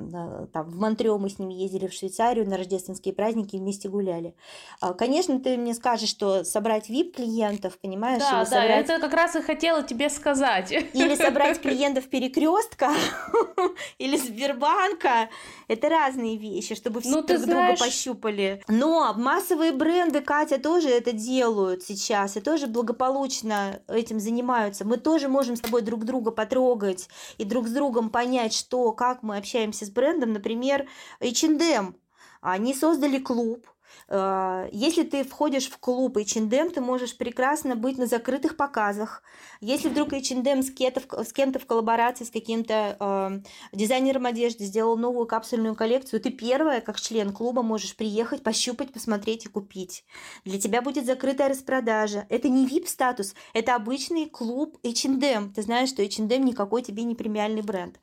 там, 0.52 0.68
в 0.68 0.80
Монтрео, 0.80 1.16
мы 1.16 1.30
с 1.30 1.38
ним 1.38 1.50
ездили 1.50 1.86
в 1.86 1.92
Швейцарию 1.92 2.44
на 2.44 2.56
рождественские 2.56 3.14
праздники 3.14 3.54
вместе 3.54 3.88
гуляли. 3.88 4.34
Конечно, 4.98 5.38
ты 5.38 5.56
мне 5.56 5.74
скажешь, 5.74 6.08
что 6.08 6.42
собрать 6.42 6.90
VIP-клиентов, 6.90 7.78
понимаешь? 7.78 8.18
Да, 8.18 8.40
да, 8.40 8.46
собрать... 8.46 8.90
это 8.90 8.98
как 8.98 9.12
раз 9.14 9.36
и 9.36 9.42
хотела 9.42 9.84
тебе 9.84 10.10
сказать. 10.10 10.72
Или 10.92 11.14
собрать 11.14 11.60
клиентов 11.60 12.08
перекрестка, 12.08 12.90
или 13.98 14.16
Сбербанка. 14.16 15.28
Это 15.68 15.88
разные 15.88 16.36
вещи, 16.36 16.74
чтобы 16.74 17.00
все 17.00 17.10
ну, 17.10 17.22
друг 17.22 17.40
знаешь... 17.40 17.78
друга 17.78 17.90
пощупали. 17.90 18.64
Но 18.66 19.14
массовые 19.14 19.70
бренды, 19.70 20.20
Катя, 20.20 20.58
тоже 20.58 20.88
это 20.88 21.12
делают 21.12 21.84
сейчас, 21.84 22.36
и 22.36 22.40
тоже 22.40 22.66
благополучно 22.66 23.80
этим 23.86 24.18
занимаются 24.18 24.47
занимаются, 24.48 24.84
мы 24.86 24.96
тоже 24.96 25.28
можем 25.28 25.56
с 25.56 25.60
тобой 25.60 25.82
друг 25.82 26.04
друга 26.04 26.30
потрогать 26.30 27.08
и 27.36 27.44
друг 27.44 27.68
с 27.68 27.70
другом 27.70 28.10
понять, 28.10 28.54
что, 28.54 28.92
как 28.92 29.22
мы 29.22 29.36
общаемся 29.36 29.84
с 29.84 29.90
брендом. 29.90 30.32
Например, 30.32 30.88
H&M. 31.20 31.94
Они 32.40 32.74
создали 32.74 33.18
клуб, 33.18 33.66
если 34.10 35.02
ты 35.02 35.24
входишь 35.24 35.68
в 35.68 35.78
клуб 35.78 36.16
H&M, 36.16 36.70
ты 36.70 36.80
можешь 36.80 37.16
прекрасно 37.16 37.76
быть 37.76 37.98
на 37.98 38.06
закрытых 38.06 38.56
показах. 38.56 39.22
Если 39.60 39.88
вдруг 39.88 40.12
H&M 40.12 40.62
с, 40.62 40.68
с 40.68 41.32
кем-то 41.32 41.58
в 41.58 41.66
коллаборации, 41.66 42.24
с 42.24 42.30
каким-то 42.30 42.96
э, 42.98 43.76
дизайнером 43.76 44.26
одежды 44.26 44.64
сделал 44.64 44.96
новую 44.96 45.26
капсульную 45.26 45.74
коллекцию, 45.74 46.20
ты 46.20 46.30
первая, 46.30 46.80
как 46.80 47.00
член 47.00 47.32
клуба, 47.32 47.62
можешь 47.62 47.96
приехать, 47.96 48.42
пощупать, 48.42 48.92
посмотреть 48.92 49.46
и 49.46 49.48
купить. 49.48 50.04
Для 50.44 50.58
тебя 50.58 50.80
будет 50.80 51.06
закрытая 51.06 51.48
распродажа. 51.48 52.26
Это 52.28 52.48
не 52.48 52.66
VIP-статус, 52.66 53.34
это 53.52 53.74
обычный 53.74 54.26
клуб 54.26 54.78
H&M. 54.82 55.52
Ты 55.52 55.62
знаешь, 55.62 55.90
что 55.90 56.02
H&M 56.02 56.44
никакой 56.44 56.82
тебе 56.82 57.02
не 57.02 57.14
премиальный 57.14 57.62
бренд. 57.62 57.98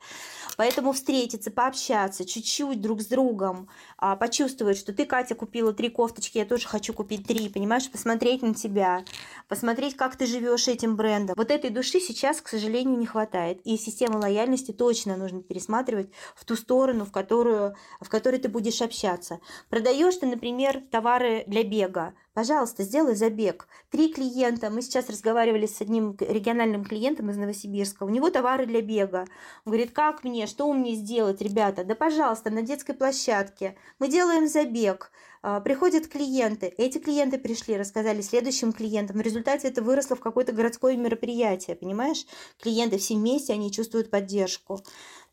Поэтому 0.56 0.92
встретиться, 0.92 1.50
пообщаться 1.50 2.24
чуть-чуть 2.24 2.80
друг 2.80 3.00
с 3.00 3.06
другом, 3.06 3.68
а, 3.98 4.16
почувствовать, 4.16 4.78
что 4.78 4.92
ты, 4.92 5.04
Катя, 5.04 5.34
купила 5.34 5.72
три 5.72 5.88
кофточки, 5.88 6.38
я 6.38 6.44
тоже 6.44 6.66
хочу 6.66 6.92
купить 6.92 7.26
три, 7.26 7.48
понимаешь, 7.48 7.90
посмотреть 7.90 8.42
на 8.42 8.54
тебя, 8.54 9.04
посмотреть, 9.48 9.96
как 9.96 10.16
ты 10.16 10.26
живешь 10.26 10.68
этим 10.68 10.96
брендом. 10.96 11.34
Вот 11.36 11.50
этой 11.50 11.70
души 11.70 12.00
сейчас, 12.00 12.40
к 12.40 12.48
сожалению, 12.48 12.98
не 12.98 13.06
хватает. 13.06 13.60
И 13.64 13.76
систему 13.76 14.18
лояльности 14.18 14.72
точно 14.72 15.16
нужно 15.16 15.42
пересматривать 15.42 16.10
в 16.34 16.44
ту 16.44 16.56
сторону, 16.56 17.04
в 17.04 17.12
которую, 17.12 17.74
в 18.00 18.08
которой 18.08 18.38
ты 18.38 18.48
будешь 18.48 18.82
общаться. 18.82 19.40
Продаешь 19.68 20.16
ты, 20.16 20.26
например, 20.26 20.82
товары 20.90 21.44
для 21.46 21.64
бега, 21.64 22.14
Пожалуйста, 22.36 22.82
сделай 22.82 23.14
забег. 23.14 23.66
Три 23.90 24.12
клиента. 24.12 24.68
Мы 24.68 24.82
сейчас 24.82 25.08
разговаривали 25.08 25.64
с 25.64 25.80
одним 25.80 26.14
региональным 26.20 26.84
клиентом 26.84 27.30
из 27.30 27.38
Новосибирска. 27.38 28.02
У 28.02 28.10
него 28.10 28.28
товары 28.28 28.66
для 28.66 28.82
бега. 28.82 29.20
Он 29.64 29.72
говорит, 29.72 29.92
как 29.92 30.22
мне, 30.22 30.46
что 30.46 30.70
мне 30.70 30.96
сделать, 30.96 31.40
ребята? 31.40 31.82
Да, 31.82 31.94
пожалуйста, 31.94 32.50
на 32.50 32.60
детской 32.60 32.92
площадке. 32.92 33.74
Мы 33.98 34.08
делаем 34.08 34.48
забег. 34.48 35.10
А, 35.40 35.60
приходят 35.60 36.08
клиенты. 36.08 36.74
Эти 36.76 36.98
клиенты 36.98 37.38
пришли, 37.38 37.78
рассказали 37.78 38.20
следующим 38.20 38.72
клиентам. 38.72 39.16
В 39.16 39.20
результате 39.22 39.68
это 39.68 39.80
выросло 39.80 40.16
в 40.16 40.20
какое-то 40.20 40.52
городское 40.52 40.94
мероприятие, 40.96 41.74
понимаешь? 41.74 42.26
Клиенты 42.60 42.98
все 42.98 43.14
вместе, 43.14 43.54
они 43.54 43.72
чувствуют 43.72 44.10
поддержку. 44.10 44.82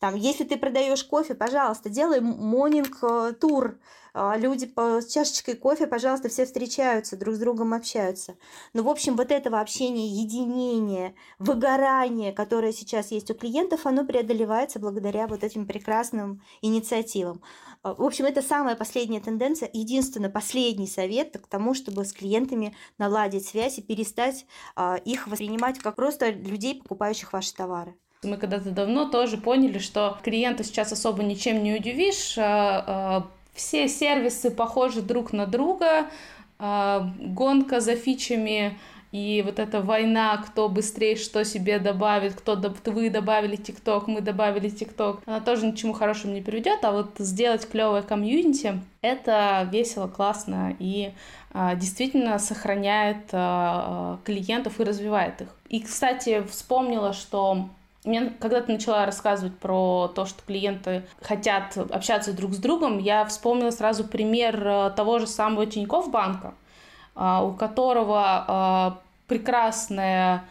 Там, 0.03 0.15
если 0.15 0.43
ты 0.43 0.57
продаешь 0.57 1.01
кофе, 1.05 1.33
пожалуйста, 1.33 1.87
делай 1.87 2.19
монинг-тур, 2.19 3.79
а, 4.13 4.35
люди 4.35 4.69
с 4.75 5.05
чашечкой 5.05 5.55
кофе, 5.55 5.87
пожалуйста, 5.87 6.27
все 6.27 6.45
встречаются, 6.45 7.15
друг 7.15 7.35
с 7.35 7.39
другом 7.39 7.73
общаются. 7.73 8.35
Но, 8.73 8.83
в 8.83 8.89
общем, 8.89 9.15
вот 9.15 9.31
этого 9.31 9.61
общения, 9.61 10.05
единения, 10.05 11.15
выгорания, 11.39 12.33
которое 12.33 12.73
сейчас 12.73 13.11
есть 13.11 13.31
у 13.31 13.33
клиентов, 13.33 13.85
оно 13.85 14.03
преодолевается 14.03 14.77
благодаря 14.77 15.25
вот 15.25 15.41
этим 15.41 15.65
прекрасным 15.65 16.41
инициативам. 16.61 17.41
А, 17.81 17.93
в 17.93 18.03
общем, 18.03 18.25
это 18.25 18.41
самая 18.41 18.75
последняя 18.75 19.21
тенденция, 19.21 19.69
единственно 19.71 20.29
последний 20.29 20.87
совет 20.87 21.37
к 21.41 21.47
тому, 21.47 21.73
чтобы 21.73 22.03
с 22.03 22.11
клиентами 22.11 22.75
наладить 22.97 23.47
связь 23.47 23.77
и 23.77 23.81
перестать 23.81 24.45
а, 24.75 24.97
их 24.97 25.27
воспринимать 25.27 25.79
как 25.79 25.95
просто 25.95 26.29
людей, 26.29 26.81
покупающих 26.81 27.31
ваши 27.31 27.53
товары. 27.53 27.95
Мы 28.23 28.37
когда-то 28.37 28.71
давно 28.71 29.09
тоже 29.09 29.37
поняли, 29.37 29.79
что 29.79 30.17
клиента 30.23 30.63
сейчас 30.63 30.91
особо 30.91 31.23
ничем 31.23 31.63
не 31.63 31.73
удивишь, 31.73 32.37
все 33.53 33.87
сервисы 33.87 34.51
похожи 34.51 35.01
друг 35.01 35.33
на 35.33 35.45
друга, 35.45 36.07
а, 36.59 37.09
гонка 37.19 37.79
за 37.79 37.95
фичами 37.95 38.77
и 39.11 39.43
вот 39.45 39.59
эта 39.59 39.81
война, 39.81 40.37
кто 40.37 40.69
быстрее 40.69 41.15
что 41.15 41.45
себе 41.45 41.77
добавит, 41.77 42.33
кто 42.33 42.55
вы 42.85 43.09
добавили 43.11 43.55
ТикТок, 43.55 44.07
мы 44.07 44.21
добавили 44.21 44.69
ТикТок, 44.69 45.21
она 45.25 45.39
тоже 45.39 45.67
ни 45.67 45.71
к 45.71 45.75
чему 45.75 45.93
хорошему 45.93 46.33
не 46.33 46.41
приведет, 46.41 46.83
а 46.83 46.91
вот 46.91 47.11
сделать 47.19 47.69
клевое 47.69 48.01
комьюнити, 48.01 48.81
это 49.01 49.67
весело, 49.71 50.07
классно 50.07 50.75
и 50.79 51.11
а, 51.51 51.75
действительно 51.75 52.39
сохраняет 52.39 53.29
а, 53.33 54.19
клиентов 54.23 54.79
и 54.79 54.83
развивает 54.83 55.41
их. 55.41 55.49
И, 55.69 55.81
кстати, 55.81 56.43
вспомнила, 56.49 57.13
что 57.13 57.67
мне, 58.05 58.33
когда 58.39 58.61
ты 58.61 58.73
начала 58.73 59.05
рассказывать 59.05 59.57
про 59.57 60.11
то, 60.13 60.25
что 60.25 60.41
клиенты 60.45 61.03
хотят 61.21 61.77
общаться 61.77 62.33
друг 62.33 62.53
с 62.53 62.57
другом, 62.57 62.97
я 62.97 63.25
вспомнила 63.25 63.71
сразу 63.71 64.03
пример 64.03 64.67
э, 64.67 64.91
того 64.95 65.19
же 65.19 65.27
самого 65.27 65.65
Тинькофф 65.65 66.11
банка, 66.11 66.53
э, 67.15 67.39
у 67.43 67.53
которого 67.53 68.97
э, 68.97 69.27
прекрасная 69.27 70.45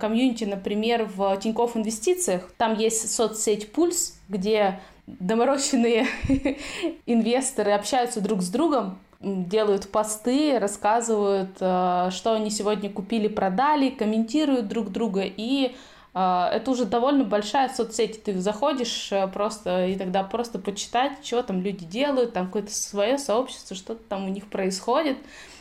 комьюнити, 0.00 0.44
например, 0.44 1.04
в 1.04 1.36
Тинькофф 1.36 1.76
инвестициях. 1.76 2.50
Там 2.56 2.74
есть 2.74 3.14
соцсеть 3.14 3.70
Пульс, 3.70 4.18
где 4.26 4.80
доморощенные 5.06 6.06
инвесторы 7.04 7.72
общаются 7.72 8.22
друг 8.22 8.40
с 8.40 8.48
другом, 8.48 8.98
делают 9.20 9.90
посты, 9.90 10.58
рассказывают, 10.58 11.54
что 11.56 12.32
они 12.32 12.48
сегодня 12.48 12.88
купили, 12.88 13.28
продали, 13.28 13.90
комментируют 13.90 14.68
друг 14.68 14.90
друга 14.90 15.24
и 15.26 15.76
а, 15.76 15.76
это 16.20 16.70
уже 16.70 16.84
довольно 16.84 17.24
большая 17.24 17.68
соцсеть. 17.68 18.24
Ты 18.24 18.40
заходишь 18.40 19.12
э, 19.12 19.28
просто 19.28 19.86
и 19.86 19.96
тогда 19.96 20.24
просто 20.24 20.58
почитать, 20.58 21.24
что 21.24 21.42
там 21.42 21.60
люди 21.60 21.84
делают, 21.84 22.32
там 22.32 22.46
какое-то 22.46 22.74
свое 22.74 23.18
сообщество, 23.18 23.76
что-то 23.76 24.02
там 24.08 24.24
у 24.24 24.28
них 24.28 24.48
происходит. 24.48 25.18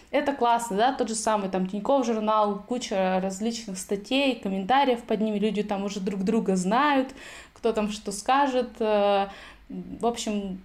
Это 0.09 0.33
классно, 0.33 0.77
да, 0.77 0.93
тот 0.93 1.09
же 1.09 1.15
самый 1.15 1.49
там 1.49 1.67
Тинькофф 1.67 2.05
журнал, 2.05 2.63
куча 2.65 3.19
различных 3.21 3.77
статей, 3.77 4.35
комментариев 4.35 5.03
под 5.03 5.19
ними, 5.19 5.37
люди 5.37 5.63
там 5.63 5.83
уже 5.83 5.99
друг 5.99 6.23
друга 6.23 6.55
знают, 6.55 7.09
кто 7.53 7.73
там 7.73 7.91
что 7.91 8.11
скажет. 8.11 8.69
Э, 8.79 9.27
в 9.69 10.05
общем, 10.05 10.61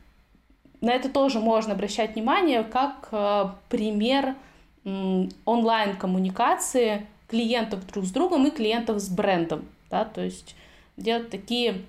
на 0.80 0.93
это 0.93 1.09
тоже 1.09 1.40
можно 1.40 1.74
обращать 1.74 2.14
внимание 2.14 2.62
как 2.62 3.09
э, 3.11 3.47
пример 3.68 4.36
онлайн-коммуникации 4.84 7.07
клиентов 7.32 7.86
друг 7.86 8.05
с 8.05 8.11
другом 8.11 8.47
и 8.47 8.51
клиентов 8.51 9.01
с 9.01 9.09
брендом, 9.09 9.64
да, 9.93 10.05
то 10.05 10.22
есть 10.22 10.57
делать 10.97 11.30
такие 11.30 11.82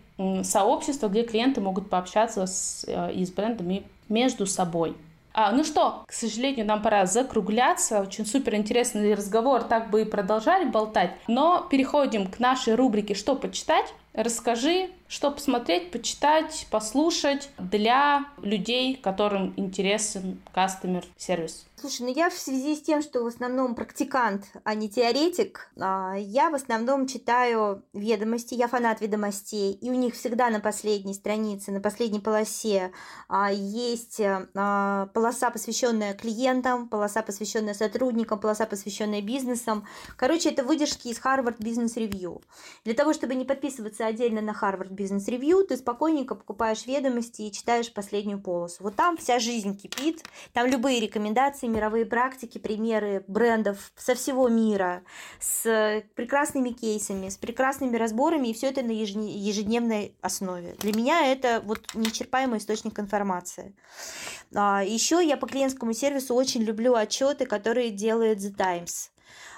сообщества, 0.44 1.08
где 1.08 1.24
клиенты 1.24 1.62
могут 1.62 1.90
пообщаться 1.90 2.46
с, 2.46 2.86
э, 2.88 3.14
и 3.14 3.26
с 3.26 3.32
брендами 3.32 3.84
между 4.10 4.46
собой. 4.46 4.96
А, 5.34 5.52
ну 5.52 5.64
что, 5.64 6.04
к 6.08 6.14
сожалению, 6.14 6.68
нам 6.68 6.84
пора 6.84 7.08
закругляться. 7.08 8.02
Очень 8.02 8.28
супер 8.28 8.54
интересный 8.54 9.16
разговор, 9.16 9.64
так 9.64 9.90
бы 9.90 10.02
и 10.02 10.06
продолжали 10.06 10.66
болтать. 10.66 11.12
Но 11.28 11.66
переходим 11.72 12.28
к 12.28 12.38
нашей 12.38 12.76
рубрике 12.76 13.16
«Что 13.16 13.36
почитать?». 13.36 13.92
Расскажи, 14.14 14.92
что 15.08 15.32
посмотреть, 15.32 15.90
почитать, 15.90 16.68
послушать 16.70 17.50
для 17.58 18.26
людей, 18.44 18.96
которым 18.96 19.54
интересен 19.58 20.40
кастомер 20.54 21.04
сервис. 21.18 21.66
Слушай, 21.84 22.04
ну 22.04 22.14
я 22.16 22.30
в 22.30 22.34
связи 22.34 22.78
с 22.78 22.82
тем, 22.82 23.02
что 23.02 23.24
в 23.24 23.28
основном 23.28 23.76
практикант, 23.76 24.46
а 24.64 24.74
не 24.74 24.90
теоретик, 24.90 25.70
а, 25.78 26.16
я 26.16 26.50
в 26.50 26.56
основном 26.56 27.08
читаю 27.08 27.84
ведомости, 27.92 28.54
я 28.54 28.70
фанат 28.70 29.02
ведомостей, 29.02 29.74
и 29.74 29.90
у 29.90 29.94
них 29.94 30.14
всегда 30.14 30.50
на 30.50 30.62
последней 30.62 31.14
странице, 31.14 31.74
на 31.74 31.82
последней 31.82 32.22
полосе 32.22 32.94
а, 33.28 33.52
есть 33.52 34.22
а, 34.22 35.08
полоса, 35.08 35.50
посвященная 35.50 36.14
клиентам, 36.14 36.88
полоса, 36.88 37.22
посвященная 37.22 37.74
сотрудникам, 37.74 38.40
полоса, 38.40 38.66
посвященная 38.66 39.22
бизнесам. 39.22 39.86
Короче, 40.16 40.52
это 40.52 40.64
выдержки 40.64 41.10
из 41.10 41.20
Harvard 41.20 41.58
Business 41.58 41.98
Review. 41.98 42.42
Для 42.86 42.94
того, 42.94 43.12
чтобы 43.12 43.36
не 43.36 43.44
подписываться 43.44 44.06
отдельно 44.06 44.40
на 44.40 44.52
Harvard 44.52 44.92
Business 44.92 45.28
Review, 45.28 45.66
ты 45.66 45.76
спокойненько 45.76 46.36
покупаешь 46.36 46.88
ведомости 46.88 47.42
и 47.42 47.52
читаешь 47.52 47.92
последнюю 47.92 48.40
полосу. 48.40 48.84
Вот 48.84 48.96
там 48.96 49.18
вся 49.18 49.40
жизнь 49.40 49.78
кипит, 49.78 50.24
там 50.54 50.68
любые 50.68 51.02
рекомендации, 51.02 51.73
мировые 51.74 52.06
практики, 52.06 52.58
примеры 52.58 53.24
брендов 53.28 53.92
со 53.96 54.16
всего 54.16 54.48
мира, 54.48 55.04
с 55.40 56.04
прекрасными 56.16 56.70
кейсами, 56.70 57.30
с 57.30 57.38
прекрасными 57.38 57.98
разборами, 57.98 58.50
и 58.50 58.54
все 58.54 58.68
это 58.70 58.82
на 58.82 58.92
ежедневной 58.92 60.16
основе. 60.22 60.76
Для 60.80 60.94
меня 60.94 61.28
это 61.28 61.62
вот 61.66 61.80
неисчерпаемый 61.94 62.60
источник 62.60 63.00
информации. 63.00 63.76
А, 64.56 64.84
Еще 64.84 65.26
я 65.26 65.38
по 65.38 65.48
клиентскому 65.48 65.94
сервису 65.94 66.36
очень 66.36 66.62
люблю 66.64 66.96
отчеты, 66.96 67.46
которые 67.46 67.92
делает 67.92 68.40
The 68.40 68.56
Times. 68.56 69.10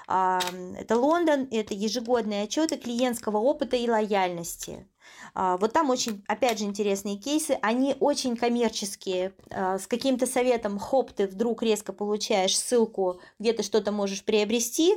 Это 0.08 0.96
Лондон, 0.96 1.48
это 1.50 1.74
ежегодные 1.74 2.44
отчеты 2.44 2.76
клиентского 2.76 3.38
опыта 3.38 3.76
и 3.76 3.90
лояльности. 3.90 4.86
А, 5.34 5.56
вот 5.58 5.72
там 5.72 5.90
очень, 5.90 6.24
опять 6.26 6.58
же, 6.58 6.64
интересные 6.64 7.16
кейсы. 7.16 7.58
Они 7.62 7.96
очень 8.00 8.36
коммерческие. 8.36 9.34
А, 9.50 9.78
с 9.78 9.86
каким-то 9.86 10.26
советом, 10.26 10.78
хоп, 10.78 11.12
ты 11.12 11.26
вдруг 11.26 11.62
резко 11.62 11.92
получаешь 11.92 12.58
ссылку, 12.58 13.20
где 13.38 13.52
ты 13.52 13.62
что-то 13.62 13.92
можешь 13.92 14.24
приобрести. 14.24 14.96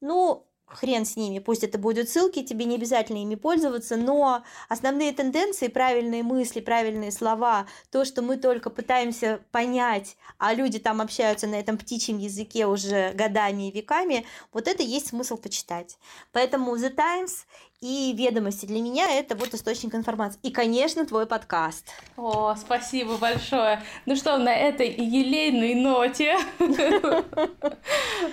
Ну, 0.00 0.46
хрен 0.66 1.04
с 1.04 1.16
ними, 1.16 1.38
пусть 1.38 1.62
это 1.62 1.78
будут 1.78 2.08
ссылки, 2.08 2.42
тебе 2.42 2.64
не 2.64 2.76
обязательно 2.76 3.18
ими 3.18 3.34
пользоваться, 3.34 3.96
но 3.96 4.44
основные 4.68 5.12
тенденции, 5.12 5.68
правильные 5.68 6.22
мысли, 6.22 6.60
правильные 6.60 7.12
слова, 7.12 7.66
то, 7.90 8.04
что 8.04 8.22
мы 8.22 8.36
только 8.36 8.70
пытаемся 8.70 9.40
понять, 9.52 10.16
а 10.38 10.54
люди 10.54 10.78
там 10.78 11.00
общаются 11.00 11.46
на 11.46 11.56
этом 11.56 11.78
птичьем 11.78 12.18
языке 12.18 12.66
уже 12.66 13.12
годами 13.12 13.68
и 13.68 13.72
веками, 13.72 14.26
вот 14.52 14.68
это 14.68 14.82
есть 14.82 15.08
смысл 15.08 15.36
почитать. 15.36 15.98
Поэтому 16.32 16.74
The 16.76 16.90
Times 16.90 17.46
и 17.80 18.14
ведомости 18.16 18.66
для 18.66 18.80
меня 18.80 19.10
это 19.10 19.36
вот 19.36 19.52
источник 19.52 19.94
информации. 19.94 20.38
И, 20.42 20.50
конечно, 20.50 21.04
твой 21.04 21.26
подкаст. 21.26 21.90
О, 22.16 22.54
спасибо 22.56 23.16
большое. 23.16 23.82
Ну 24.06 24.16
что, 24.16 24.38
на 24.38 24.54
этой 24.54 24.88
елейной 24.90 25.74
ноте 25.74 26.36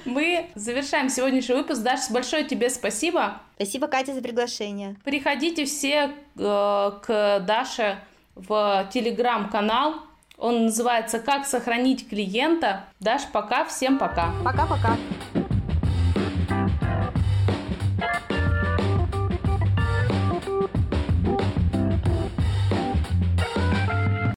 мы 0.06 0.50
завершаем 0.56 1.10
сегодняшний 1.10 1.56
выпуск. 1.56 1.82
Даша, 1.82 2.14
большое 2.14 2.44
тебе 2.46 2.70
спасибо. 2.70 3.42
Спасибо, 3.56 3.88
Катя, 3.88 4.14
за 4.14 4.22
приглашение. 4.22 4.96
Приходите 5.04 5.66
все 5.66 6.12
э, 6.38 6.92
к 7.04 7.40
Даше 7.46 8.00
в 8.36 8.90
телеграм-канал. 8.94 9.96
Он 10.38 10.66
называется 10.66 11.20
«Как 11.20 11.46
сохранить 11.46 12.10
клиента». 12.10 12.86
Даш, 13.00 13.24
пока. 13.32 13.66
Всем 13.66 14.00
пока. 14.00 14.34
Пока-пока. 14.44 14.98